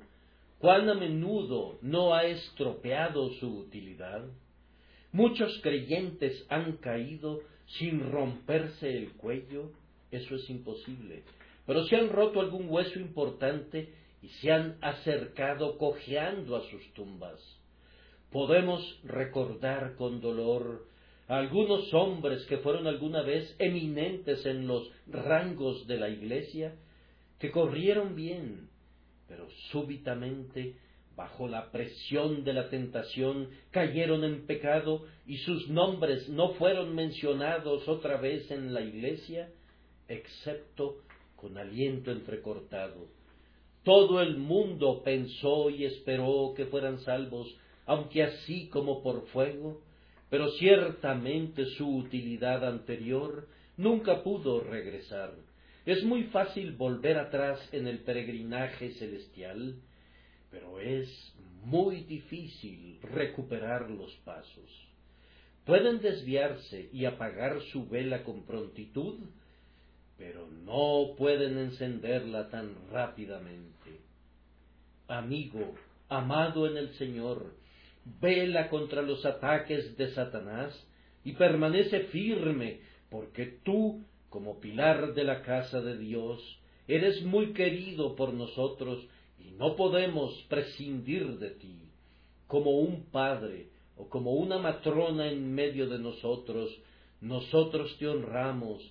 [0.58, 4.24] cuán a menudo no ha estropeado su utilidad.
[5.12, 7.40] Muchos creyentes han caído
[7.78, 9.72] sin romperse el cuello,
[10.10, 11.22] eso es imposible,
[11.66, 17.40] pero se han roto algún hueso importante y se han acercado cojeando a sus tumbas.
[18.30, 20.86] Podemos recordar con dolor
[21.28, 26.74] a algunos hombres que fueron alguna vez eminentes en los rangos de la iglesia,
[27.38, 28.68] que corrieron bien,
[29.26, 30.76] pero súbitamente
[31.16, 37.86] bajo la presión de la tentación cayeron en pecado y sus nombres no fueron mencionados
[37.88, 39.50] otra vez en la iglesia,
[40.08, 41.02] excepto
[41.36, 43.08] con aliento entrecortado.
[43.82, 47.54] Todo el mundo pensó y esperó que fueran salvos,
[47.90, 49.82] aunque así como por fuego,
[50.28, 55.34] pero ciertamente su utilidad anterior nunca pudo regresar.
[55.84, 59.74] Es muy fácil volver atrás en el peregrinaje celestial,
[60.52, 61.08] pero es
[61.64, 64.70] muy difícil recuperar los pasos.
[65.64, 69.18] Pueden desviarse y apagar su vela con prontitud,
[70.16, 73.98] pero no pueden encenderla tan rápidamente.
[75.08, 75.74] Amigo,
[76.08, 77.58] amado en el Señor,
[78.04, 80.86] vela contra los ataques de Satanás
[81.24, 88.16] y permanece firme, porque tú, como pilar de la casa de Dios, eres muy querido
[88.16, 89.06] por nosotros
[89.38, 91.78] y no podemos prescindir de ti.
[92.46, 96.76] Como un padre o como una matrona en medio de nosotros,
[97.20, 98.82] nosotros te honramos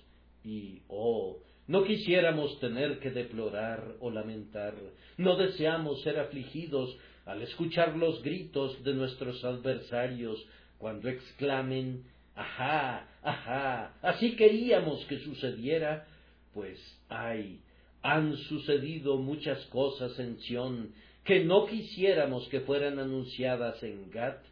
[0.44, 4.74] y, oh, no quisiéramos tener que deplorar o lamentar,
[5.18, 6.96] no deseamos ser afligidos
[7.26, 10.44] al escuchar los gritos de nuestros adversarios
[10.78, 12.04] cuando exclamen,
[12.34, 16.06] ajá, ajá, así queríamos que sucediera,
[16.54, 16.78] pues
[17.08, 17.60] ay,
[18.02, 20.92] han sucedido muchas cosas en Sión
[21.24, 24.42] que no quisiéramos que fueran anunciadas en Gat,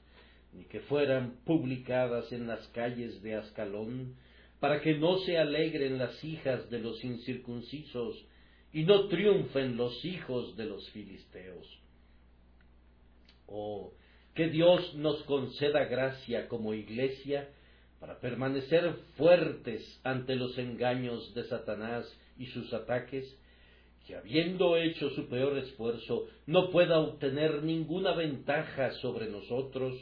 [0.53, 4.15] ni que fueran publicadas en las calles de Ascalón,
[4.61, 8.25] para que no se alegren las hijas de los incircuncisos
[8.73, 11.67] y no triunfen los hijos de los filisteos.
[13.49, 13.93] Oh,
[14.35, 17.49] que Dios nos conceda gracia como iglesia
[17.99, 22.07] para permanecer fuertes ante los engaños de Satanás
[22.39, 23.37] y sus ataques,
[24.07, 29.95] que habiendo hecho su peor esfuerzo no pueda obtener ninguna ventaja sobre nosotros,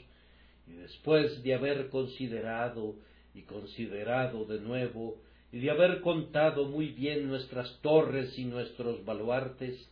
[0.67, 2.97] y después de haber considerado
[3.35, 5.17] y considerado de nuevo,
[5.53, 9.89] y de haber contado muy bien nuestras torres y nuestros baluartes,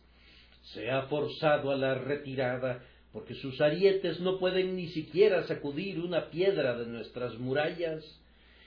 [0.73, 2.83] se ha forzado a la retirada,
[3.15, 8.03] porque sus arietes no pueden ni siquiera sacudir una piedra de nuestras murallas,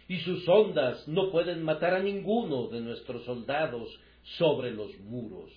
[0.09, 4.01] y sus ondas no pueden matar a ninguno de nuestros soldados
[4.39, 5.53] sobre los muros.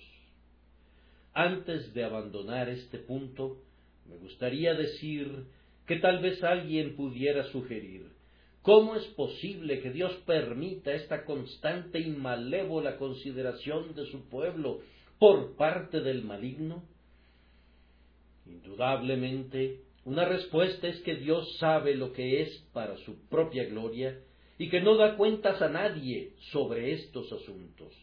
[1.32, 3.62] Antes de abandonar este punto,
[4.06, 5.46] me gustaría decir
[5.86, 8.12] que tal vez alguien pudiera sugerir
[8.60, 14.82] ¿Cómo es posible que Dios permita esta constante y malévola consideración de su pueblo
[15.18, 16.84] por parte del maligno?
[18.52, 24.18] Indudablemente, una respuesta es que Dios sabe lo que es para su propia gloria
[24.58, 27.94] y que no da cuentas a nadie sobre estos asuntos,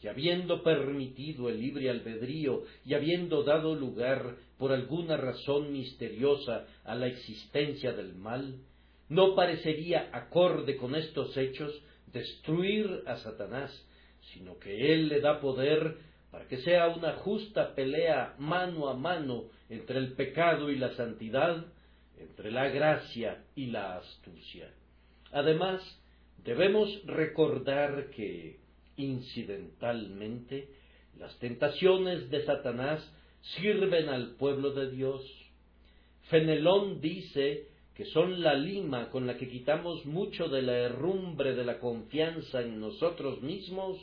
[0.00, 6.94] que habiendo permitido el libre albedrío y habiendo dado lugar por alguna razón misteriosa a
[6.94, 8.60] la existencia del mal,
[9.08, 11.82] no parecería acorde con estos hechos
[12.12, 13.72] destruir a Satanás,
[14.32, 15.96] sino que él le da poder
[16.30, 21.64] para que sea una justa pelea mano a mano entre el pecado y la santidad,
[22.18, 24.70] entre la gracia y la astucia.
[25.32, 25.82] Además,
[26.44, 28.58] debemos recordar que,
[28.96, 30.68] incidentalmente,
[31.18, 33.00] las tentaciones de Satanás
[33.56, 35.22] sirven al pueblo de Dios.
[36.28, 41.64] Fenelón dice que son la lima con la que quitamos mucho de la herrumbre de
[41.64, 43.98] la confianza en nosotros mismos,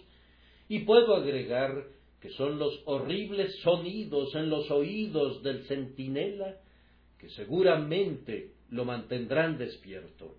[0.69, 1.86] y puedo agregar
[2.22, 6.58] que son los horribles sonidos en los oídos del centinela
[7.18, 10.36] que seguramente lo mantendrán despierto.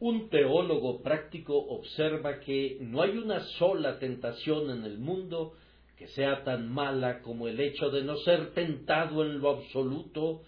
[0.00, 5.54] Un teólogo práctico observa que no hay una sola tentación en el mundo
[5.96, 10.42] que sea tan mala como el hecho de no ser tentado en lo absoluto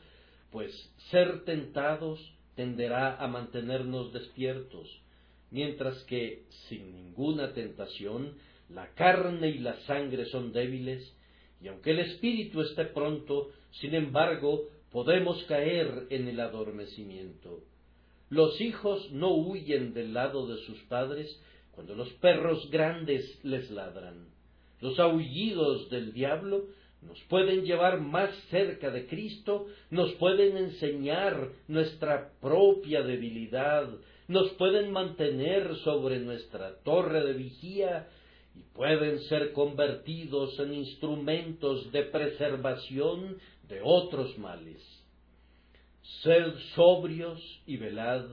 [0.51, 0.73] pues
[1.11, 2.21] ser tentados
[2.55, 4.89] tenderá a mantenernos despiertos,
[5.51, 8.37] mientras que sin ninguna tentación
[8.71, 11.15] la carne y la sangre son débiles,
[11.61, 13.51] y aunque el espíritu esté pronto,
[13.81, 17.61] sin embargo, podemos caer en el adormecimiento.
[18.29, 21.41] Los hijos no huyen del lado de sus padres
[21.73, 24.29] cuando los perros grandes les ladran.
[24.81, 26.65] Los aullidos del diablo
[27.03, 33.89] nos pueden llevar más cerca de Cristo, nos pueden enseñar nuestra propia debilidad,
[34.29, 38.09] nos pueden mantener sobre nuestra torre de vigía
[38.57, 43.37] y pueden ser convertidos en instrumentos de preservación
[43.69, 44.83] de otros males.
[46.23, 48.25] Sed sobrios y velad,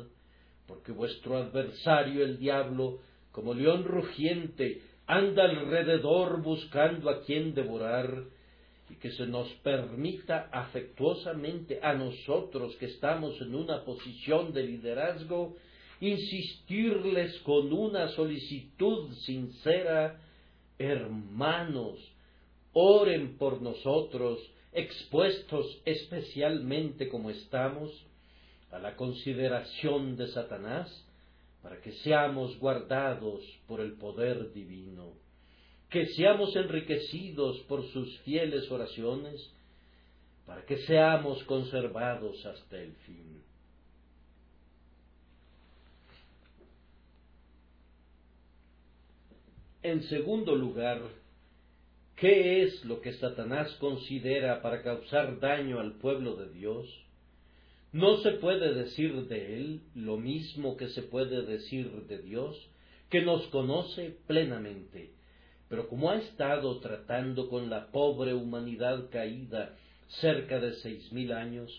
[0.68, 3.00] porque vuestro adversario el diablo,
[3.32, 8.24] como león rugiente, anda alrededor buscando a quien devorar,
[8.90, 15.56] y que se nos permita afectuosamente a nosotros que estamos en una posición de liderazgo,
[16.08, 20.20] insistirles con una solicitud sincera,
[20.78, 22.00] hermanos,
[22.74, 24.40] oren por nosotros,
[24.72, 27.92] expuestos especialmente como estamos
[28.72, 30.90] a la consideración de Satanás,
[31.62, 35.24] para que seamos guardados por el poder divino
[35.94, 39.48] que seamos enriquecidos por sus fieles oraciones,
[40.44, 43.43] para que seamos conservados hasta el fin.
[49.84, 51.02] En segundo lugar,
[52.16, 56.88] ¿qué es lo que Satanás considera para causar daño al pueblo de Dios?
[57.92, 62.58] No se puede decir de él lo mismo que se puede decir de Dios,
[63.10, 65.12] que nos conoce plenamente
[65.74, 69.76] pero como ha estado tratando con la pobre humanidad caída
[70.22, 71.72] cerca de seis mil años,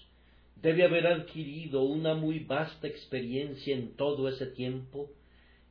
[0.60, 5.10] debe haber adquirido una muy vasta experiencia en todo ese tiempo,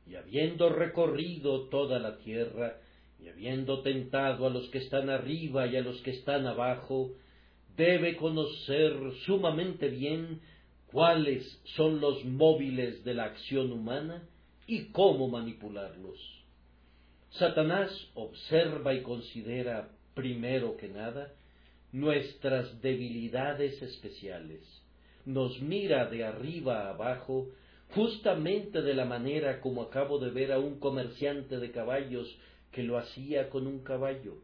[0.06, 2.78] y habiendo recorrido toda la tierra,
[3.18, 7.12] y habiendo tentado a los que están arriba y a los que están abajo,
[7.76, 10.40] debe conocer sumamente bien
[10.86, 14.28] cuáles son los móviles de la acción humana
[14.66, 16.18] y cómo manipularlos.
[17.30, 21.32] Satanás observa y considera primero que nada
[21.92, 24.60] nuestras debilidades especiales.
[25.24, 27.48] Nos mira de arriba a abajo
[27.94, 32.28] justamente de la manera como acabo de ver a un comerciante de caballos
[32.72, 34.36] que lo hacía con un caballo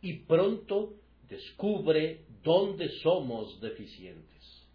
[0.00, 0.94] y pronto
[1.28, 4.66] descubre dónde somos deficientes.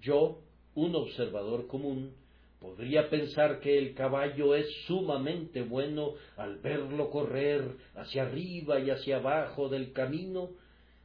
[0.00, 0.40] Yo,
[0.74, 2.12] un observador común,
[2.60, 7.62] Podría pensar que el caballo es sumamente bueno al verlo correr
[7.94, 10.50] hacia arriba y hacia abajo del camino,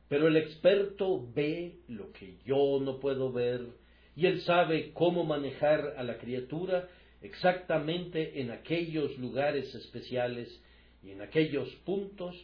[0.10, 3.68] pero el experto ve lo que yo no puedo ver
[4.16, 6.88] y él sabe cómo manejar a la criatura
[7.22, 10.61] exactamente en aquellos lugares especiales
[11.03, 12.36] y en aquellos puntos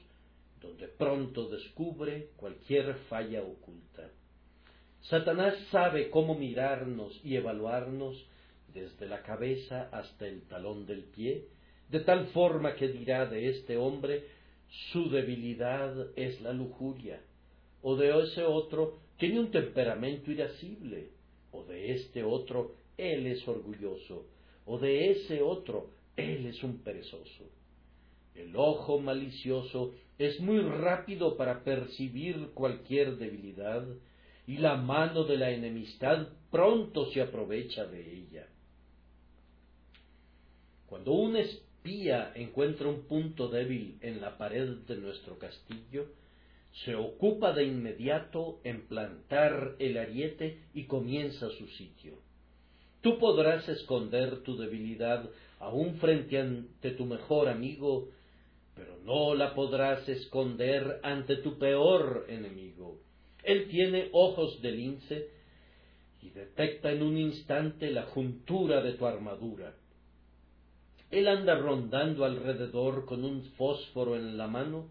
[0.61, 4.09] donde pronto descubre cualquier falla oculta.
[5.01, 8.25] Satanás sabe cómo mirarnos y evaluarnos
[8.73, 11.45] desde la cabeza hasta el talón del pie,
[11.89, 14.25] de tal forma que dirá de este hombre
[14.91, 17.21] su debilidad es la lujuria,
[17.81, 21.09] o de ese otro tiene un temperamento irascible,
[21.51, 24.25] o de este otro él es orgulloso,
[24.65, 27.49] o de ese otro él es un perezoso.
[28.35, 33.85] El ojo malicioso es muy rápido para percibir cualquier debilidad,
[34.47, 38.47] y la mano de la enemistad pronto se aprovecha de ella.
[40.87, 46.07] Cuando un espía encuentra un punto débil en la pared de nuestro castillo,
[46.71, 52.19] se ocupa de inmediato en plantar el ariete y comienza su sitio.
[53.01, 58.09] Tú podrás esconder tu debilidad aún frente ante tu mejor amigo,
[58.75, 62.99] pero no la podrás esconder ante tu peor enemigo.
[63.43, 65.27] Él tiene ojos de lince
[66.21, 69.75] y detecta en un instante la juntura de tu armadura.
[71.09, 74.89] Él anda rondando alrededor con un fósforo en la mano,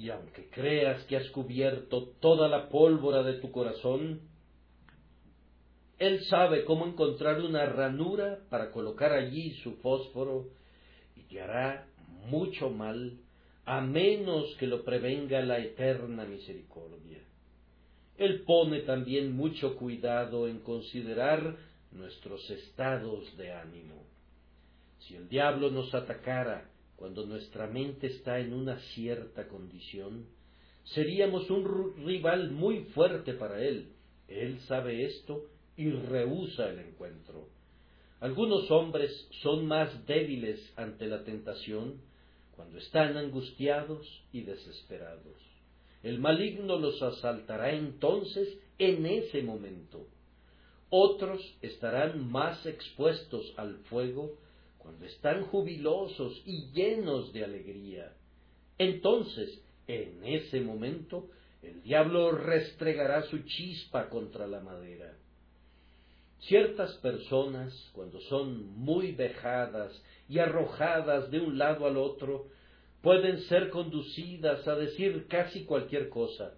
[0.00, 4.22] y aunque creas que has cubierto toda la pólvora de tu corazón,
[5.98, 10.46] él sabe cómo encontrar una ranura para colocar allí su fósforo
[11.16, 11.86] y te hará
[12.30, 13.18] mucho mal
[13.66, 17.18] a menos que lo prevenga la eterna misericordia.
[18.16, 21.56] Él pone también mucho cuidado en considerar
[21.92, 24.02] nuestros estados de ánimo.
[25.00, 26.70] Si el diablo nos atacara
[27.00, 30.26] cuando nuestra mente está en una cierta condición,
[30.84, 33.94] seríamos un rival muy fuerte para él.
[34.28, 35.46] Él sabe esto
[35.78, 37.48] y rehúsa el encuentro.
[38.20, 42.02] Algunos hombres son más débiles ante la tentación
[42.54, 45.38] cuando están angustiados y desesperados.
[46.02, 50.06] El maligno los asaltará entonces en ese momento.
[50.90, 54.36] Otros estarán más expuestos al fuego
[54.80, 58.12] cuando están jubilosos y llenos de alegría.
[58.78, 61.28] Entonces, en ese momento,
[61.62, 65.14] el diablo restregará su chispa contra la madera.
[66.40, 69.92] Ciertas personas, cuando son muy vejadas
[70.28, 72.46] y arrojadas de un lado al otro,
[73.02, 76.54] pueden ser conducidas a decir casi cualquier cosa,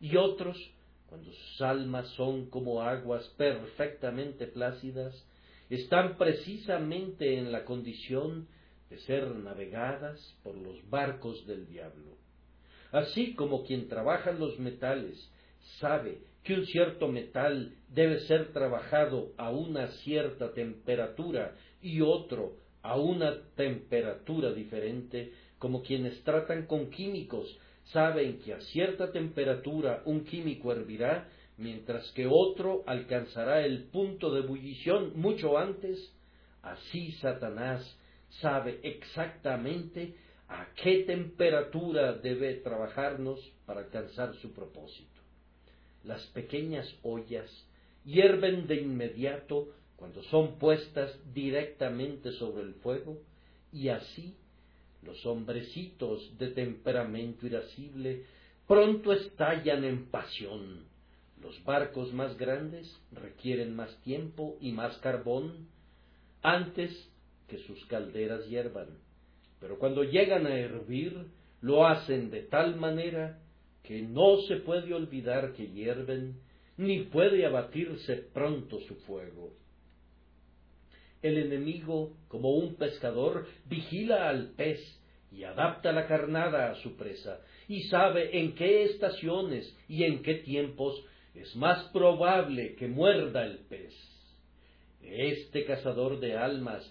[0.00, 0.58] y otros,
[1.08, 5.14] cuando sus almas son como aguas perfectamente plácidas,
[5.74, 8.46] están precisamente en la condición
[8.90, 12.16] de ser navegadas por los barcos del diablo.
[12.90, 15.30] Así como quien trabaja los metales
[15.78, 22.98] sabe que un cierto metal debe ser trabajado a una cierta temperatura y otro a
[22.98, 30.72] una temperatura diferente, como quienes tratan con químicos saben que a cierta temperatura un químico
[30.72, 36.12] hervirá mientras que otro alcanzará el punto de ebullición mucho antes,
[36.62, 37.98] así Satanás
[38.40, 40.14] sabe exactamente
[40.48, 45.20] a qué temperatura debe trabajarnos para alcanzar su propósito.
[46.04, 47.48] Las pequeñas ollas
[48.04, 53.18] hierven de inmediato cuando son puestas directamente sobre el fuego,
[53.72, 54.34] y así
[55.02, 58.24] los hombrecitos de temperamento irascible
[58.66, 60.91] pronto estallan en pasión
[61.42, 65.68] los barcos más grandes requieren más tiempo y más carbón
[66.42, 66.90] antes
[67.48, 68.88] que sus calderas hiervan,
[69.60, 71.26] pero cuando llegan a hervir
[71.60, 73.38] lo hacen de tal manera
[73.82, 76.40] que no se puede olvidar que hierven,
[76.76, 79.52] ni puede abatirse pronto su fuego.
[81.20, 84.80] El enemigo, como un pescador, vigila al pez
[85.30, 90.34] y adapta la carnada a su presa, y sabe en qué estaciones y en qué
[90.36, 91.04] tiempos
[91.34, 93.94] es más probable que muerda el pez.
[95.02, 96.88] Este cazador de almas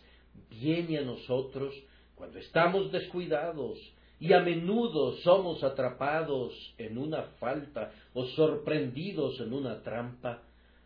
[0.49, 1.73] viene a nosotros
[2.15, 3.79] cuando estamos descuidados
[4.19, 10.43] y a menudo somos atrapados en una falta o sorprendidos en una trampa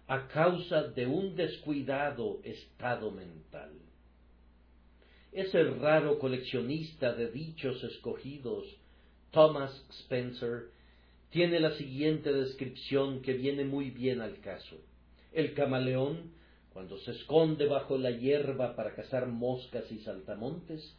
[0.08, 3.72] a causa de un descuidado estado mental.
[5.32, 8.66] Ese raro coleccionista de dichos escogidos,
[9.32, 10.70] Thomas Spencer,
[11.36, 14.77] tiene la siguiente descripción que viene muy bien al caso.
[15.33, 16.31] El camaleón,
[16.71, 20.97] cuando se esconde bajo la hierba para cazar moscas y saltamontes,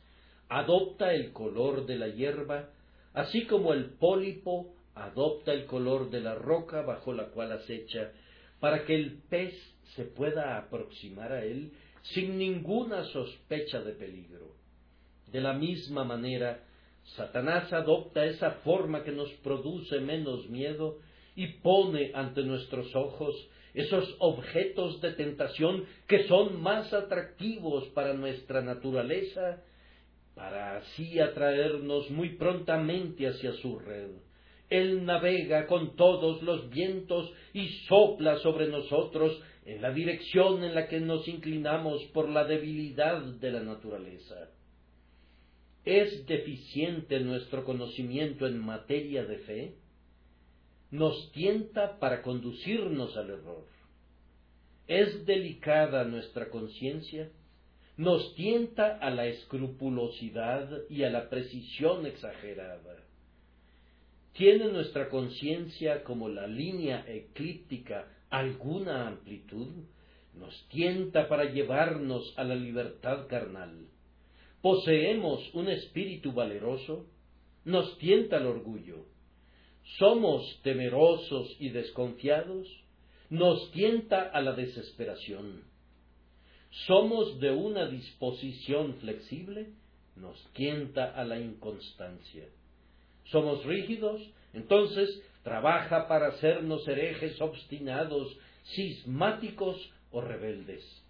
[0.51, 2.69] adopta el color de la hierba,
[3.15, 8.13] así como el pólipo adopta el color de la roca bajo la cual acecha,
[8.61, 9.55] para que el pez
[9.95, 11.73] se pueda aproximar a él
[12.03, 14.55] sin ninguna sospecha de peligro.
[15.33, 16.63] De la misma manera,
[17.15, 20.99] Satanás adopta esa forma que nos produce menos miedo
[21.35, 23.35] y pone ante nuestros ojos
[23.75, 29.63] esos objetos de tentación que son más atractivos para nuestra naturaleza,
[30.35, 34.13] para así atraernos muy prontamente hacia su red.
[34.71, 40.89] Él navega con todos los vientos y sopla sobre nosotros en la dirección en la
[40.89, 44.51] que nos inclinamos por la debilidad de la naturaleza.
[45.87, 49.75] ¿Es deficiente nuestro conocimiento en materia de fe?
[50.91, 53.65] Nos tienta para conducirnos al error.
[54.89, 57.31] ¿Es delicada nuestra conciencia?
[57.97, 63.05] Nos tienta a la escrupulosidad y a la precisión exagerada.
[64.33, 69.85] ¿Tiene nuestra conciencia como la línea eclíptica alguna amplitud?
[70.35, 73.87] Nos tienta para llevarnos a la libertad carnal
[74.63, 77.07] poseemos un espíritu valeroso,
[77.65, 79.07] nos tienta el orgullo.
[79.99, 82.69] Somos temerosos y desconfiados,
[83.31, 85.63] nos tienta a la desesperación.
[86.87, 89.71] Somos de una disposición flexible,
[90.17, 92.49] nos tienta a la inconstancia.
[93.25, 94.21] Somos rígidos,
[94.53, 98.37] entonces trabaja para hacernos herejes obstinados,
[98.75, 101.06] cismáticos o rebeldes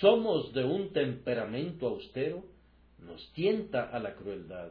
[0.00, 2.44] somos de un temperamento austero,
[2.98, 4.70] nos tienta a la crueldad.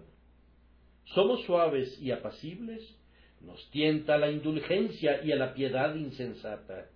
[1.13, 2.81] Somos suaves y apacibles,
[3.41, 6.89] nos tienta a la indulgencia y a la piedad insensata.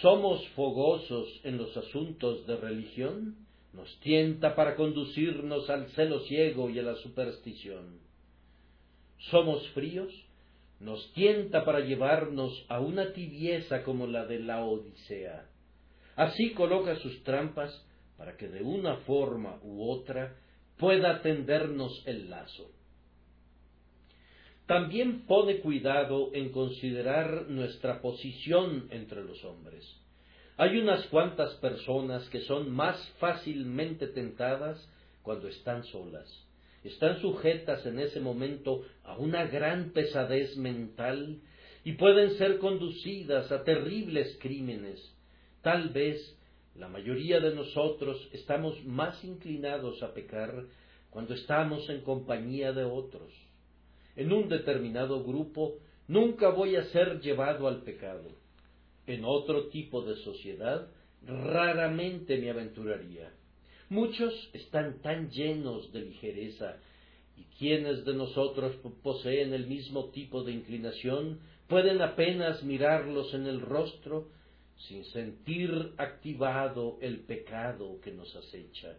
[0.00, 3.36] Somos fogosos en los asuntos de religión,
[3.72, 8.00] nos tienta para conducirnos al celo ciego y a la superstición.
[9.30, 10.12] Somos fríos,
[10.80, 15.48] nos tienta para llevarnos a una tibieza como la de la Odisea.
[16.16, 17.84] Así coloca sus trampas
[18.16, 20.36] para que de una forma u otra
[20.78, 22.70] pueda tendernos el lazo.
[24.66, 29.84] También pone cuidado en considerar nuestra posición entre los hombres.
[30.56, 34.88] Hay unas cuantas personas que son más fácilmente tentadas
[35.22, 36.28] cuando están solas.
[36.84, 41.40] Están sujetas en ese momento a una gran pesadez mental
[41.82, 45.13] y pueden ser conducidas a terribles crímenes
[45.64, 46.20] Tal vez
[46.74, 50.66] la mayoría de nosotros estamos más inclinados a pecar
[51.08, 53.32] cuando estamos en compañía de otros.
[54.14, 58.28] En un determinado grupo nunca voy a ser llevado al pecado.
[59.06, 60.86] En otro tipo de sociedad
[61.22, 63.32] raramente me aventuraría.
[63.88, 66.76] Muchos están tan llenos de ligereza
[67.38, 73.62] y quienes de nosotros poseen el mismo tipo de inclinación pueden apenas mirarlos en el
[73.62, 74.28] rostro
[74.76, 78.96] sin sentir activado el pecado que nos acecha.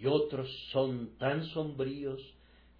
[0.00, 2.20] Y otros son tan sombríos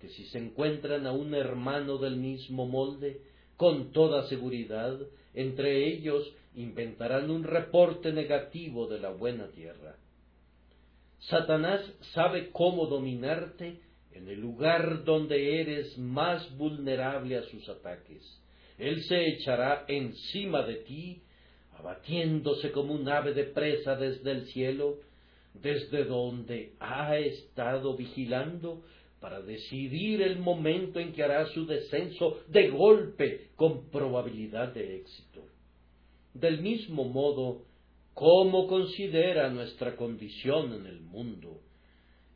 [0.01, 3.21] que si se encuentran a un hermano del mismo molde,
[3.57, 4.99] con toda seguridad,
[5.35, 9.97] entre ellos inventarán un reporte negativo de la buena tierra.
[11.21, 11.81] Satanás
[12.15, 13.79] sabe cómo dominarte
[14.13, 18.23] en el lugar donde eres más vulnerable a sus ataques.
[18.79, 21.23] Él se echará encima de ti
[21.83, 24.99] abatiéndose como un ave de presa desde el cielo,
[25.55, 28.83] desde donde ha estado vigilando
[29.21, 35.45] para decidir el momento en que hará su descenso de golpe con probabilidad de éxito.
[36.35, 37.63] Del mismo modo,
[38.15, 41.61] ¿cómo considera nuestra condición en el mundo?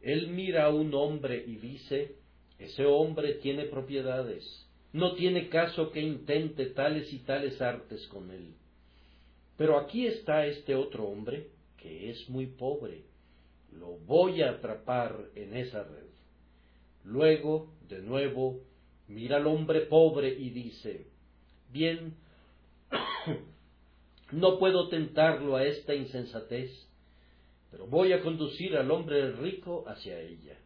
[0.00, 2.16] Él mira a un hombre y dice,
[2.58, 4.44] ese hombre tiene propiedades,
[4.92, 8.54] no tiene caso que intente tales y tales artes con él.
[9.56, 13.04] Pero aquí está este otro hombre que es muy pobre.
[13.72, 16.06] Lo voy a atrapar en esa red.
[17.04, 18.60] Luego, de nuevo,
[19.08, 21.06] mira al hombre pobre y dice,
[21.72, 22.14] bien,
[24.32, 26.70] no puedo tentarlo a esta insensatez,
[27.70, 30.58] pero voy a conducir al hombre rico hacia ella.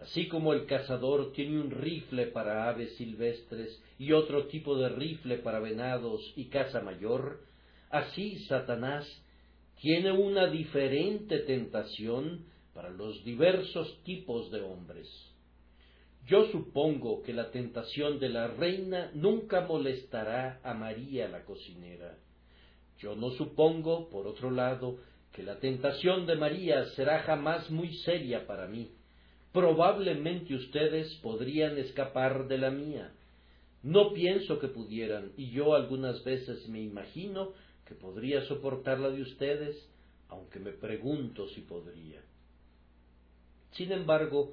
[0.00, 5.38] Así como el cazador tiene un rifle para aves silvestres y otro tipo de rifle
[5.38, 7.40] para venados y caza mayor,
[7.90, 9.06] Así Satanás
[9.80, 15.08] tiene una diferente tentación para los diversos tipos de hombres.
[16.26, 22.18] Yo supongo que la tentación de la reina nunca molestará a María la cocinera.
[22.98, 24.98] Yo no supongo, por otro lado,
[25.32, 28.90] que la tentación de María será jamás muy seria para mí.
[29.52, 33.12] Probablemente ustedes podrían escapar de la mía.
[33.82, 37.52] No pienso que pudieran, y yo algunas veces me imagino
[37.86, 39.76] que podría soportar la de ustedes,
[40.28, 42.20] aunque me pregunto si podría.
[43.72, 44.52] Sin embargo,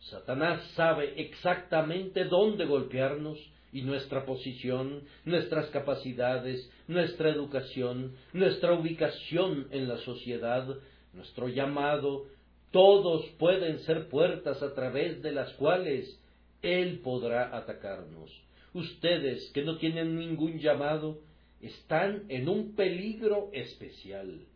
[0.00, 3.38] Satanás sabe exactamente dónde golpearnos
[3.72, 10.66] y nuestra posición, nuestras capacidades, nuestra educación, nuestra ubicación en la sociedad,
[11.12, 12.26] nuestro llamado,
[12.70, 16.20] todos pueden ser puertas a través de las cuales
[16.62, 18.30] Él podrá atacarnos.
[18.74, 21.20] Ustedes que no tienen ningún llamado,
[21.60, 24.46] están en un peligro especial.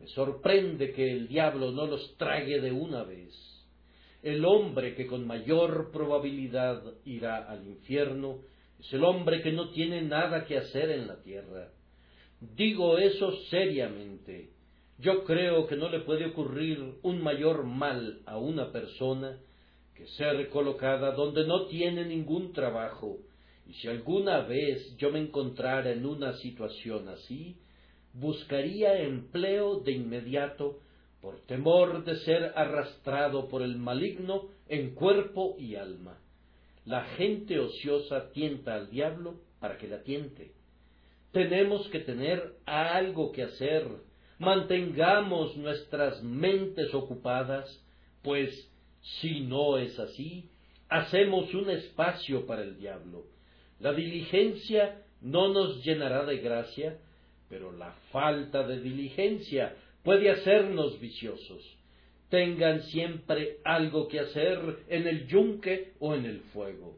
[0.00, 3.34] Me sorprende que el diablo no los trague de una vez.
[4.22, 8.40] El hombre que con mayor probabilidad irá al infierno
[8.78, 11.70] es el hombre que no tiene nada que hacer en la tierra.
[12.40, 14.50] Digo eso seriamente.
[14.98, 19.38] Yo creo que no le puede ocurrir un mayor mal a una persona
[19.94, 23.18] que ser colocada donde no tiene ningún trabajo.
[23.68, 27.58] Y si alguna vez yo me encontrara en una situación así,
[28.14, 30.80] buscaría empleo de inmediato
[31.20, 36.18] por temor de ser arrastrado por el maligno en cuerpo y alma.
[36.86, 40.52] La gente ociosa tienta al diablo para que la tiente.
[41.32, 43.86] Tenemos que tener algo que hacer.
[44.38, 47.84] Mantengamos nuestras mentes ocupadas,
[48.22, 48.72] pues
[49.20, 50.48] si no es así,
[50.88, 53.26] hacemos un espacio para el diablo.
[53.80, 56.98] La diligencia no nos llenará de gracia,
[57.48, 61.78] pero la falta de diligencia puede hacernos viciosos
[62.28, 66.96] tengan siempre algo que hacer en el yunque o en el fuego,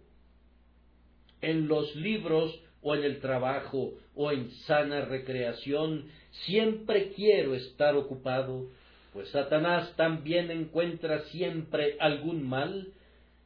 [1.41, 6.07] en los libros o en el trabajo o en sana recreación,
[6.47, 8.69] siempre quiero estar ocupado,
[9.13, 12.89] pues Satanás también encuentra siempre algún mal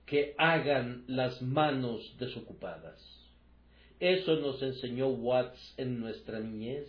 [0.06, 3.13] que hagan las manos desocupadas.
[4.00, 6.86] Eso nos enseñó Watts en nuestra niñez,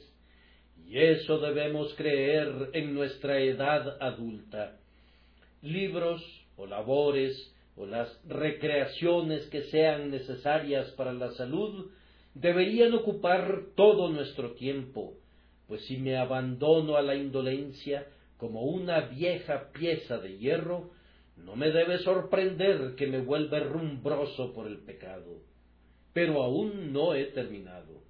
[0.88, 4.80] y eso debemos creer en nuestra edad adulta
[5.66, 6.22] libros
[6.58, 11.92] o labores o las recreaciones que sean necesarias para la salud
[12.34, 15.14] deberían ocupar todo nuestro tiempo,
[15.68, 20.92] pues si me abandono a la indolencia como una vieja pieza de hierro,
[21.38, 25.42] no me debe sorprender que me vuelva rumbroso por el pecado.
[26.16, 28.02] Pero aún no he terminado.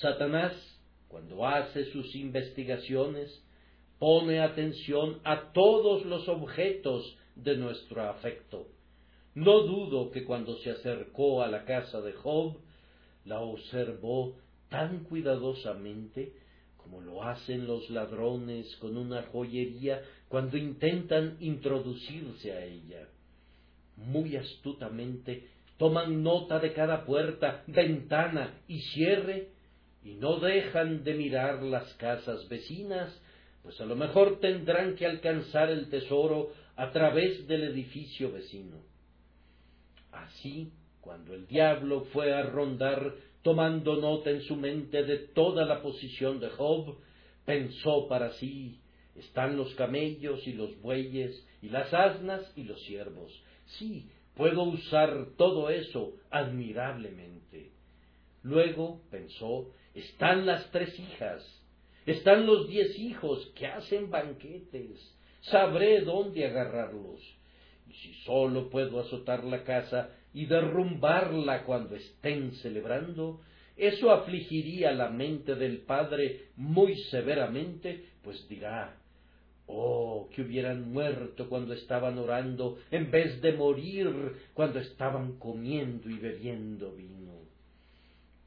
[0.00, 0.54] Satanás,
[1.08, 3.44] cuando hace sus investigaciones,
[3.98, 8.68] pone atención a todos los objetos de nuestro afecto.
[9.34, 12.56] No dudo que cuando se acercó a la casa de Job,
[13.26, 14.34] la observó
[14.70, 16.32] tan cuidadosamente
[16.78, 23.06] como lo hacen los ladrones con una joyería cuando intentan introducirse a ella.
[23.96, 29.48] Muy astutamente toman nota de cada puerta, ventana y cierre
[30.04, 33.18] y no dejan de mirar las casas vecinas
[33.68, 38.78] pues a lo mejor tendrán que alcanzar el tesoro a través del edificio vecino.
[40.10, 40.72] Así,
[41.02, 46.40] cuando el diablo fue a rondar tomando nota en su mente de toda la posición
[46.40, 46.96] de Job,
[47.44, 48.80] pensó para sí,
[49.14, 53.30] están los camellos y los bueyes y las asnas y los siervos.
[53.78, 54.08] Sí,
[54.38, 57.72] puedo usar todo eso admirablemente.
[58.44, 61.44] Luego pensó, están las tres hijas,
[62.06, 65.14] están los diez hijos que hacen banquetes.
[65.40, 67.20] Sabré dónde agarrarlos.
[67.88, 73.40] Y si sólo puedo azotar la casa y derrumbarla cuando estén celebrando,
[73.76, 78.97] eso afligiría la mente del padre muy severamente, pues dirá,
[79.68, 84.08] oh, que hubieran muerto cuando estaban orando, en vez de morir
[84.54, 87.38] cuando estaban comiendo y bebiendo vino.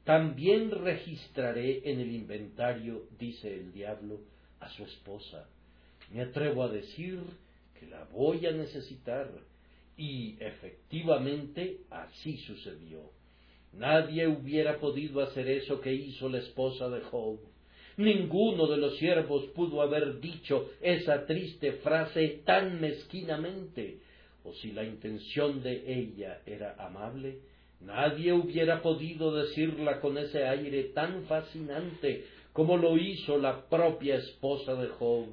[0.04, 4.20] También registraré en el inventario, dice el diablo,
[4.60, 5.48] a su esposa.
[6.12, 7.20] Me atrevo a decir
[7.78, 9.30] que la voy a necesitar.
[9.96, 13.10] Y efectivamente así sucedió.
[13.72, 17.38] Nadie hubiera podido hacer eso que hizo la esposa de Job.
[17.96, 23.98] Ninguno de los siervos pudo haber dicho esa triste frase tan mezquinamente,
[24.44, 27.38] o si la intención de ella era amable,
[27.84, 34.74] Nadie hubiera podido decirla con ese aire tan fascinante como lo hizo la propia esposa
[34.74, 35.26] de Job.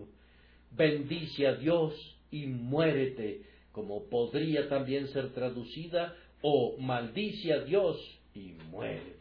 [0.72, 1.93] Bendice a Dios
[2.32, 3.41] y muérete,
[3.72, 7.97] como podría también ser traducida, o maldice a Dios
[8.34, 9.18] y muérete.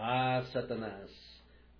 [0.00, 1.10] Ah, Satanás,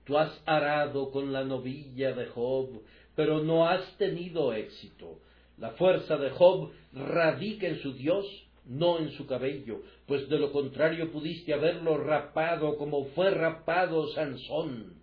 [0.05, 2.83] tú has arado con la novilla de Job,
[3.15, 5.21] pero no has tenido éxito.
[5.57, 8.27] La fuerza de Job radica en su Dios
[8.69, 14.95] no en su cabello, pues de lo contrario pudiste haberlo rapado como fue rapado Sansón.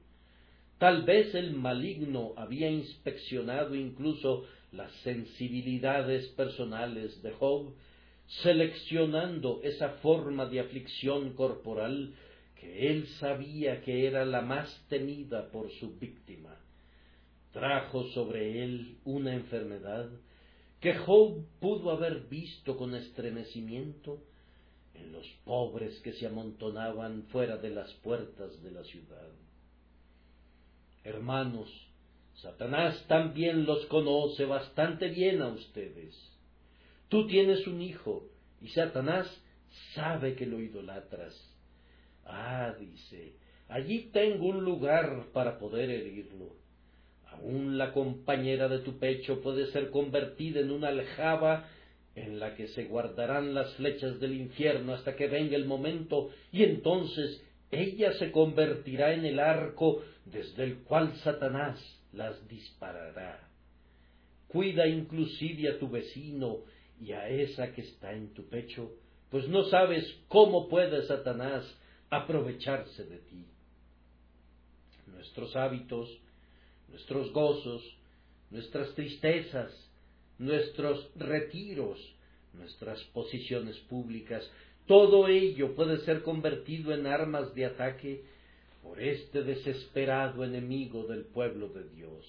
[0.77, 4.43] Tal vez el maligno había inspeccionado incluso
[4.73, 7.73] las sensibilidades personales de Job,
[8.43, 12.13] seleccionando esa forma de aflicción corporal
[12.59, 16.55] que él sabía que era la más temida por su víctima.
[17.51, 20.09] Trajo sobre él una enfermedad
[20.79, 24.21] que Job pudo haber visto con estremecimiento
[24.93, 29.29] en los pobres que se amontonaban fuera de las puertas de la ciudad.
[31.03, 31.69] Hermanos,
[32.35, 36.15] Satanás también los conoce bastante bien a ustedes.
[37.09, 38.27] Tú tienes un hijo
[38.61, 39.27] y Satanás
[39.93, 41.33] sabe que lo idolatras.
[42.25, 43.33] Ah, dice,
[43.69, 46.55] allí tengo un lugar para poder herirlo.
[47.27, 51.69] Aún la compañera de tu pecho puede ser convertida en una aljaba
[52.15, 56.63] en la que se guardarán las flechas del infierno hasta que venga el momento, y
[56.63, 61.77] entonces ella se convertirá en el arco desde el cual Satanás
[62.13, 63.49] las disparará.
[64.47, 66.59] Cuida inclusive a tu vecino
[67.01, 68.93] y a esa que está en tu pecho,
[69.29, 71.65] pues no sabes cómo puede Satanás
[72.09, 73.45] aprovecharse de ti.
[75.07, 76.09] Nuestros hábitos,
[76.89, 77.83] nuestros gozos,
[78.51, 79.71] nuestras tristezas,
[80.37, 81.99] nuestros retiros,
[82.53, 84.49] nuestras posiciones públicas,
[84.87, 88.23] todo ello puede ser convertido en armas de ataque
[88.83, 92.25] por este desesperado enemigo del pueblo de Dios.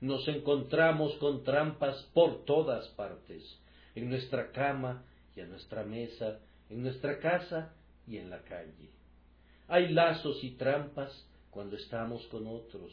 [0.00, 3.44] Nos encontramos con trampas por todas partes,
[3.94, 5.04] en nuestra cama
[5.36, 7.72] y a nuestra mesa, en nuestra casa
[8.06, 8.90] y en la calle.
[9.68, 12.92] Hay lazos y trampas cuando estamos con otros,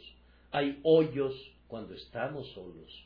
[0.52, 1.34] hay hoyos
[1.68, 3.06] cuando estamos solos.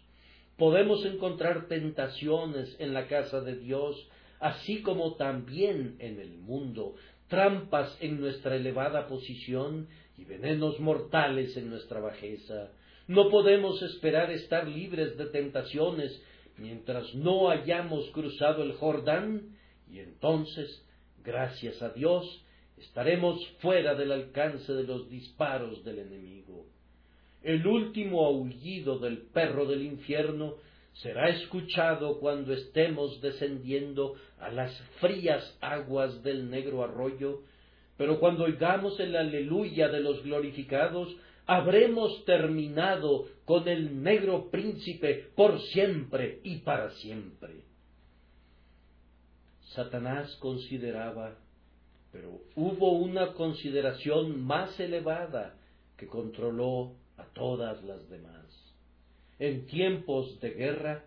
[0.57, 4.07] Podemos encontrar tentaciones en la casa de Dios,
[4.39, 6.95] así como también en el mundo,
[7.27, 9.87] trampas en nuestra elevada posición
[10.17, 12.71] y venenos mortales en nuestra bajeza.
[13.07, 16.21] No podemos esperar estar libres de tentaciones
[16.57, 19.57] mientras no hayamos cruzado el Jordán
[19.91, 20.85] y entonces,
[21.23, 22.43] gracias a Dios,
[22.77, 26.65] estaremos fuera del alcance de los disparos del enemigo
[27.43, 30.55] el último aullido del perro del infierno
[30.93, 37.41] será escuchado cuando estemos descendiendo a las frías aguas del negro arroyo,
[37.97, 41.15] pero cuando oigamos el aleluya de los glorificados,
[41.47, 47.70] habremos terminado con el negro príncipe por siempre y para siempre.
[49.75, 51.37] Satanás consideraba,
[52.11, 55.55] pero hubo una consideración más elevada
[55.97, 56.95] que controló
[57.33, 58.45] todas las demás.
[59.39, 61.03] En tiempos de guerra,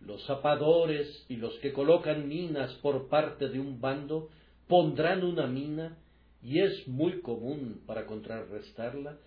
[0.00, 4.28] los zapadores y los que colocan minas por parte de un bando
[4.68, 5.96] pondrán una mina
[6.42, 9.18] y es muy común para contrarrestarla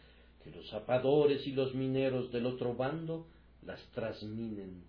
[0.43, 3.27] que los zapadores y los mineros del otro bando
[3.65, 4.83] las trasminen.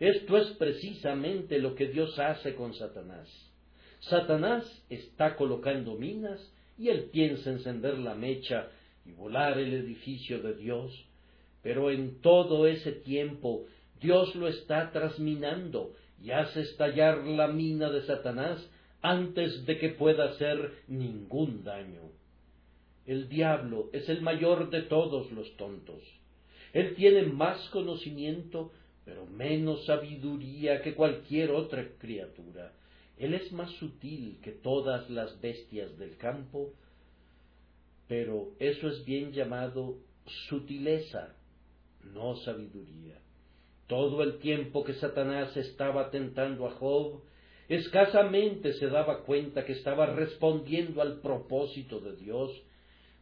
[0.00, 3.28] Esto es precisamente lo que Dios hace con Satanás.
[4.00, 8.68] Satanás está colocando minas y él piensa encender la mecha
[9.06, 11.06] y volar el edificio de Dios,
[11.62, 13.64] pero en todo ese tiempo
[14.00, 18.68] Dios lo está trasminando y hace estallar la mina de Satanás
[19.00, 22.10] antes de que pueda hacer ningún daño.
[23.06, 26.02] El diablo es el mayor de todos los tontos.
[26.72, 28.72] Él tiene más conocimiento,
[29.04, 32.72] pero menos sabiduría que cualquier otra criatura.
[33.18, 36.72] Él es más sutil que todas las bestias del campo
[38.08, 39.96] pero eso es bien llamado
[40.48, 41.34] sutileza,
[42.12, 43.18] no sabiduría.
[43.86, 47.22] Todo el tiempo que Satanás estaba tentando a Job,
[47.68, 52.50] escasamente se daba cuenta que estaba respondiendo al propósito de Dios,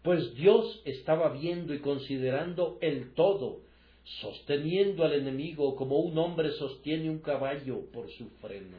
[0.02, 3.60] pues Dios estaba viendo y considerando el todo,
[4.04, 8.78] sosteniendo al enemigo como un hombre sostiene un caballo por su freno.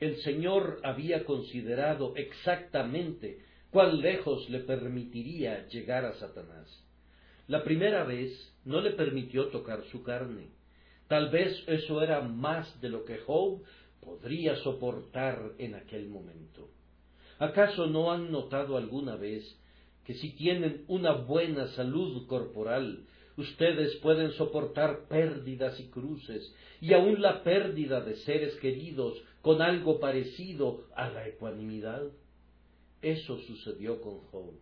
[0.00, 3.40] El Señor había considerado exactamente
[3.70, 6.84] cuán lejos le permitiría llegar a Satanás.
[7.48, 8.30] La primera vez
[8.64, 10.50] no le permitió tocar su carne.
[11.08, 13.62] Tal vez eso era más de lo que Job
[14.00, 16.68] podría soportar en aquel momento.
[17.38, 19.58] ¿Acaso no han notado alguna vez
[20.08, 23.04] que si tienen una buena salud corporal,
[23.36, 26.50] ustedes pueden soportar pérdidas y cruces,
[26.80, 32.04] y aun la pérdida de seres queridos con algo parecido a la ecuanimidad?
[33.02, 34.54] Eso sucedió con Job.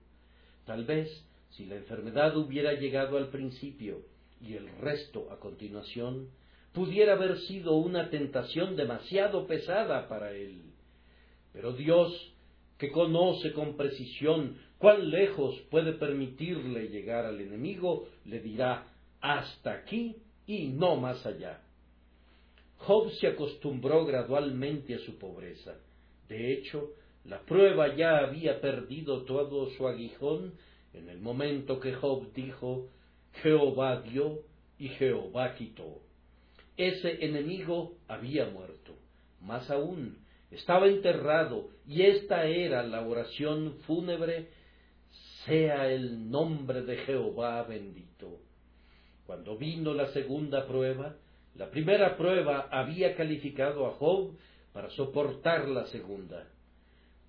[0.64, 1.08] Tal vez
[1.50, 4.02] si la enfermedad hubiera llegado al principio
[4.40, 6.28] y el resto a continuación,
[6.72, 10.72] pudiera haber sido una tentación demasiado pesada para él.
[11.52, 12.34] Pero Dios,
[12.78, 18.86] que conoce con precisión cuán lejos puede permitirle llegar al enemigo, le dirá,
[19.20, 20.16] hasta aquí
[20.46, 21.62] y no más allá.
[22.78, 25.74] Job se acostumbró gradualmente a su pobreza.
[26.28, 26.90] De hecho,
[27.24, 30.54] la prueba ya había perdido todo su aguijón
[30.92, 32.88] en el momento que Job dijo,
[33.42, 34.40] Jehová dio
[34.78, 36.00] y Jehová quitó.
[36.76, 38.94] Ese enemigo había muerto.
[39.40, 40.18] Más aún,
[40.50, 44.48] estaba enterrado y esta era la oración fúnebre,
[45.46, 48.40] sea el nombre de Jehová bendito.
[49.26, 51.16] Cuando vino la segunda prueba,
[51.54, 54.36] la primera prueba había calificado a Job
[54.72, 56.48] para soportar la segunda.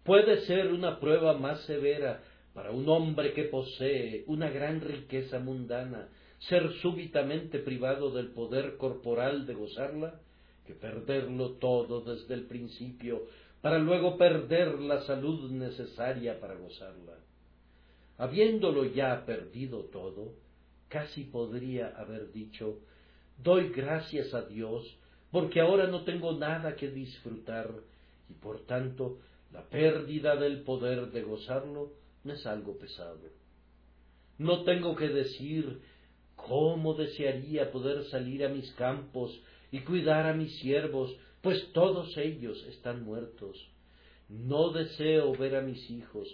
[0.04, 2.22] Puede ser una prueba más severa
[2.54, 6.10] para un hombre que posee una gran riqueza mundana,
[6.40, 10.20] ser súbitamente privado del poder corporal de gozarla,
[10.66, 13.28] que perderlo todo desde el principio,
[13.62, 17.27] para luego perder la salud necesaria para gozarla.
[18.18, 20.34] Habiéndolo ya perdido todo,
[20.88, 22.80] casi podría haber dicho,
[23.44, 24.98] doy gracias a Dios,
[25.32, 27.70] porque ahora no tengo nada que disfrutar,
[28.30, 29.20] y por tanto
[29.52, 31.94] la pérdida del poder de gozarlo
[32.24, 33.20] no es algo pesado.
[34.38, 35.82] No tengo que decir
[36.36, 39.40] cómo desearía poder salir a mis campos
[39.72, 43.70] y cuidar a mis siervos, pues todos ellos están muertos.
[44.30, 46.28] No deseo ver a mis hijos,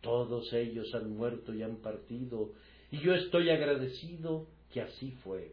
[0.00, 2.52] todos ellos han muerto y han partido,
[2.90, 5.52] y yo estoy agradecido que así fue.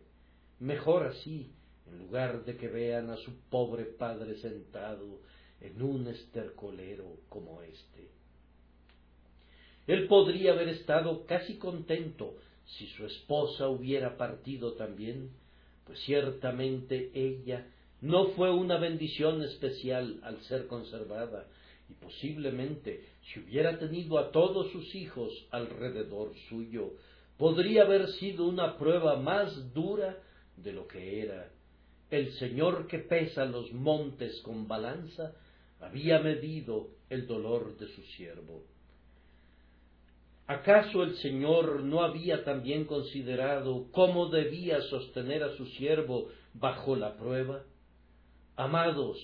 [0.60, 1.52] Mejor así,
[1.92, 5.20] en lugar de que vean a su pobre padre sentado
[5.62, 8.10] en un estercolero como este.
[9.88, 12.36] Él podría haber estado casi contento
[12.66, 15.32] si su esposa hubiera partido también,
[15.86, 17.66] pues ciertamente ella
[18.02, 21.48] no fue una bendición especial al ser conservada,
[21.90, 26.94] y posiblemente si hubiera tenido a todos sus hijos alrededor suyo,
[27.38, 30.18] podría haber sido una prueba más dura
[30.58, 31.52] de lo que era.
[32.10, 35.34] El Señor que pesa los montes con balanza
[35.80, 38.64] había medido el dolor de su siervo.
[40.48, 47.18] ¿Acaso el Señor no había también considerado cómo debía sostener a su siervo bajo la
[47.18, 47.64] prueba?
[48.56, 49.18] Amados,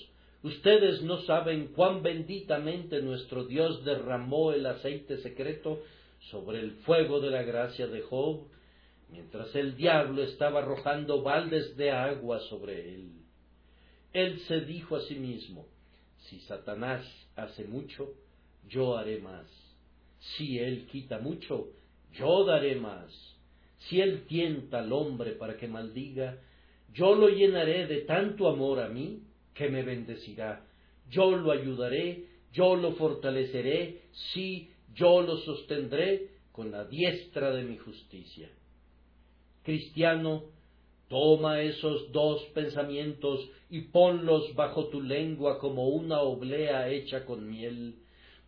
[0.44, 5.82] ustedes no saben cuán benditamente nuestro Dios derramó el aceite secreto
[6.30, 8.46] sobre el fuego de la gracia de Job,
[9.10, 13.10] mientras el diablo estaba arrojando baldes de agua sobre él.
[14.12, 15.66] Él se dijo a sí mismo,
[16.28, 18.12] si Satanás hace mucho,
[18.68, 19.64] yo haré más
[20.36, 21.68] si él quita mucho,
[22.12, 23.06] yo daré más.
[23.78, 26.38] Si él tienta al hombre para que maldiga,
[26.92, 29.22] yo lo llenaré de tanto amor a mí
[29.54, 30.64] que me bendecirá.
[31.10, 34.02] Yo lo ayudaré, yo lo fortaleceré,
[34.32, 38.48] sí, yo lo sostendré con la diestra de mi justicia.
[39.62, 40.44] Cristiano,
[41.08, 47.96] toma esos dos pensamientos y ponlos bajo tu lengua como una oblea hecha con miel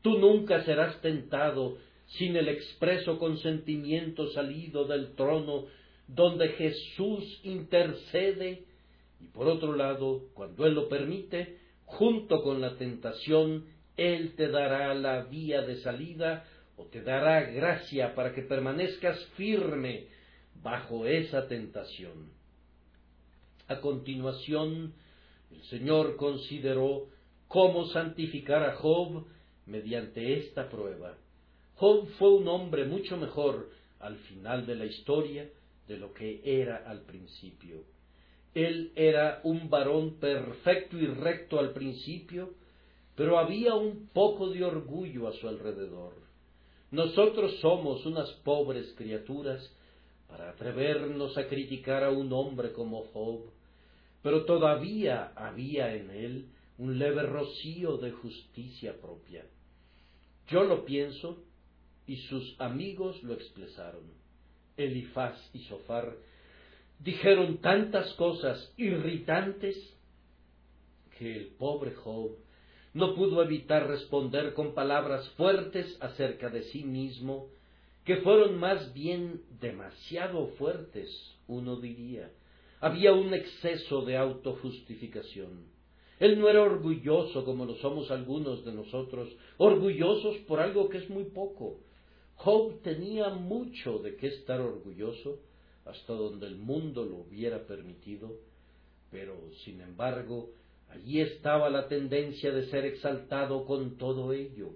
[0.06, 5.64] Tú nunca serás tentado sin el expreso consentimiento salido del trono
[6.06, 8.62] donde Jesús intercede
[9.20, 14.94] y por otro lado, cuando Él lo permite, junto con la tentación, Él te dará
[14.94, 16.44] la vía de salida
[16.76, 20.06] o te dará gracia para que permanezcas firme
[20.62, 22.30] bajo esa tentación.
[23.68, 24.94] A continuación,
[25.50, 27.08] el Señor consideró
[27.48, 29.26] cómo santificar a Job
[29.66, 31.16] mediante esta prueba.
[31.74, 35.48] Job fue un hombre mucho mejor al final de la historia
[35.88, 37.84] de lo que era al principio.
[38.56, 42.54] Él era un varón perfecto y recto al principio,
[43.14, 46.14] pero había un poco de orgullo a su alrededor.
[46.90, 49.60] Nosotros somos unas pobres criaturas
[50.26, 53.42] para atrevernos a criticar a un hombre como Job,
[54.22, 56.48] pero todavía había en él
[56.78, 59.44] un leve rocío de justicia propia.
[60.48, 61.44] Yo lo pienso
[62.06, 64.04] y sus amigos lo expresaron.
[64.78, 66.16] Elifaz y Sofar
[66.98, 69.76] dijeron tantas cosas irritantes
[71.18, 72.36] que el pobre Job
[72.96, 77.48] no pudo evitar responder con palabras fuertes acerca de sí mismo,
[78.04, 81.10] que fueron más bien demasiado fuertes,
[81.46, 82.30] uno diría.
[82.80, 85.66] Había un exceso de autojustificación.
[86.18, 89.28] Él no era orgulloso como lo somos algunos de nosotros,
[89.58, 91.80] orgullosos por algo que es muy poco.
[92.36, 95.40] Job tenía mucho de qué estar orgulloso,
[95.86, 98.36] hasta donde el mundo lo hubiera permitido,
[99.10, 100.50] pero sin embargo,
[100.90, 104.70] allí estaba la tendencia de ser exaltado con todo ello,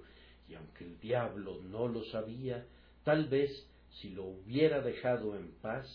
[0.48, 2.64] y aunque el diablo no lo sabía,
[3.04, 3.50] tal vez
[4.00, 5.86] si lo hubiera dejado en paz,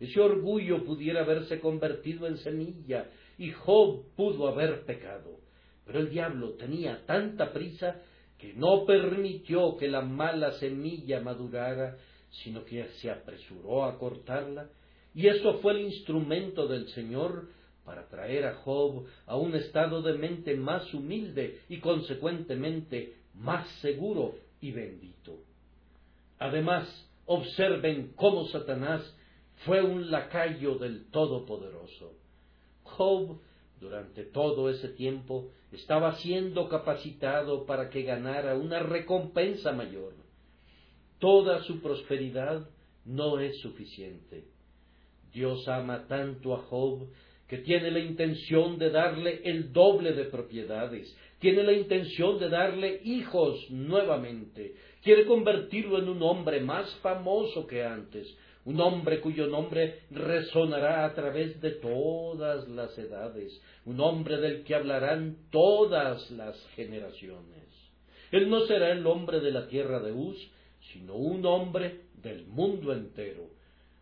[0.00, 3.08] ese orgullo pudiera haberse convertido en semilla
[3.38, 5.38] y Job pudo haber pecado.
[5.86, 8.00] Pero el diablo tenía tanta prisa
[8.38, 11.96] que no permitió que la mala semilla madurara,
[12.32, 14.68] sino que se apresuró a cortarla,
[15.14, 17.48] y eso fue el instrumento del Señor
[17.84, 24.36] para traer a Job a un estado de mente más humilde y consecuentemente más seguro
[24.60, 25.38] y bendito.
[26.38, 26.88] Además,
[27.26, 29.02] observen cómo Satanás
[29.64, 32.14] fue un lacayo del Todopoderoso.
[32.84, 33.38] Job,
[33.80, 40.21] durante todo ese tiempo, estaba siendo capacitado para que ganara una recompensa mayor.
[41.22, 42.68] Toda su prosperidad
[43.04, 44.42] no es suficiente.
[45.32, 47.06] Dios ama tanto a Job
[47.46, 53.02] que tiene la intención de darle el doble de propiedades, tiene la intención de darle
[53.04, 58.26] hijos nuevamente, quiere convertirlo en un hombre más famoso que antes,
[58.64, 64.74] un hombre cuyo nombre resonará a través de todas las edades, un hombre del que
[64.74, 67.62] hablarán todas las generaciones.
[68.32, 70.50] Él no será el hombre de la tierra de Uz,
[70.92, 73.50] sino un hombre del mundo entero.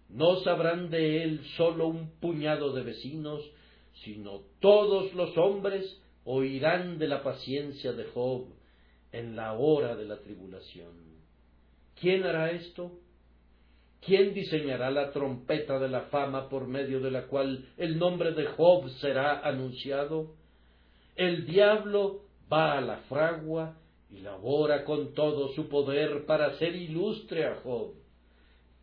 [0.09, 3.43] No sabrán de él solo un puñado de vecinos,
[4.05, 8.47] sino todos los hombres oirán de la paciencia de Job
[9.13, 11.11] en la hora de la tribulación.
[12.01, 12.93] ¿Quién hará esto?
[14.01, 18.47] ¿Quién diseñará la trompeta de la fama por medio de la cual el nombre de
[18.47, 20.35] Job será anunciado?
[21.17, 23.77] El diablo va a la fragua
[24.11, 27.95] y labora con todo su poder para hacer ilustre a Job.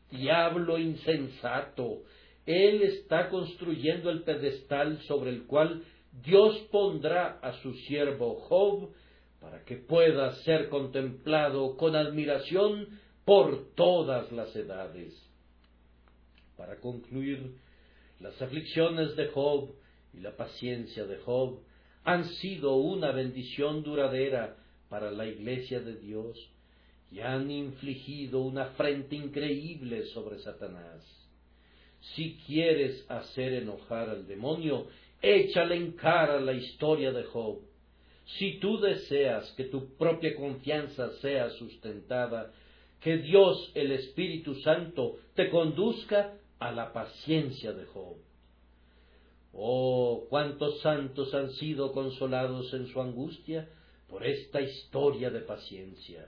[0.10, 2.04] Diablo insensato,
[2.46, 5.84] él está construyendo el pedestal sobre el cual
[6.24, 8.94] Dios pondrá a su siervo Job
[9.42, 12.88] para que pueda ser contemplado con admiración
[13.26, 15.14] por todas las edades.
[16.56, 17.56] Para concluir,
[18.20, 19.76] las aflicciones de Job
[20.14, 21.60] y la paciencia de Job
[22.04, 24.56] han sido una bendición duradera
[24.90, 26.38] para la iglesia de Dios
[27.12, 31.04] y han infligido una afrenta increíble sobre Satanás.
[32.16, 34.88] Si quieres hacer enojar al demonio,
[35.22, 37.60] échale en cara la historia de Job.
[38.38, 42.52] Si tú deseas que tu propia confianza sea sustentada,
[43.00, 48.18] que Dios el Espíritu Santo te conduzca a la paciencia de Job.
[49.54, 53.68] Oh, cuántos santos han sido consolados en su angustia
[54.10, 56.28] por esta historia de paciencia.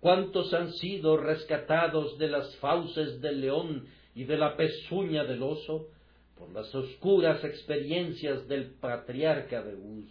[0.00, 5.88] Cuántos han sido rescatados de las fauces del león y de la pezuña del oso
[6.36, 10.10] por las oscuras experiencias del patriarca de Uz.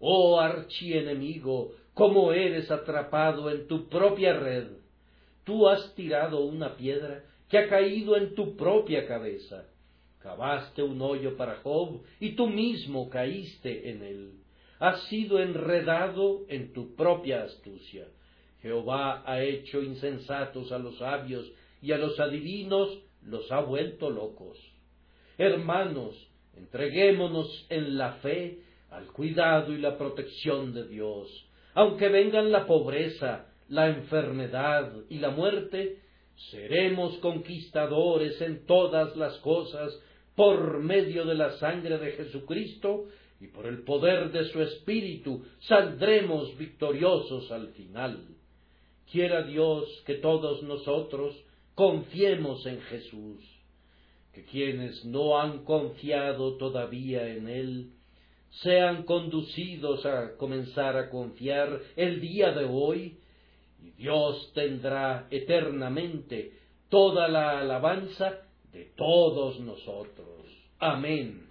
[0.00, 4.66] Oh archienemigo, cómo eres atrapado en tu propia red.
[5.44, 9.66] Tú has tirado una piedra que ha caído en tu propia cabeza.
[10.18, 14.43] Cavaste un hoyo para Job y tú mismo caíste en él.
[14.78, 18.06] Has sido enredado en tu propia astucia.
[18.60, 21.50] Jehová ha hecho insensatos a los sabios
[21.80, 24.58] y a los adivinos los ha vuelto locos.
[25.36, 26.14] Hermanos,
[26.56, 28.60] entreguémonos en la fe
[28.90, 31.28] al cuidado y la protección de Dios.
[31.74, 35.98] Aunque vengan la pobreza, la enfermedad y la muerte,
[36.50, 39.92] seremos conquistadores en todas las cosas
[40.34, 43.06] por medio de la sangre de Jesucristo
[43.44, 48.26] y por el poder de su Espíritu saldremos victoriosos al final.
[49.10, 51.36] Quiera Dios que todos nosotros
[51.74, 53.44] confiemos en Jesús,
[54.32, 57.90] que quienes no han confiado todavía en Él,
[58.62, 63.18] sean conducidos a comenzar a confiar el día de hoy,
[63.82, 66.52] y Dios tendrá eternamente
[66.88, 68.38] toda la alabanza
[68.72, 70.46] de todos nosotros.
[70.78, 71.43] Amén.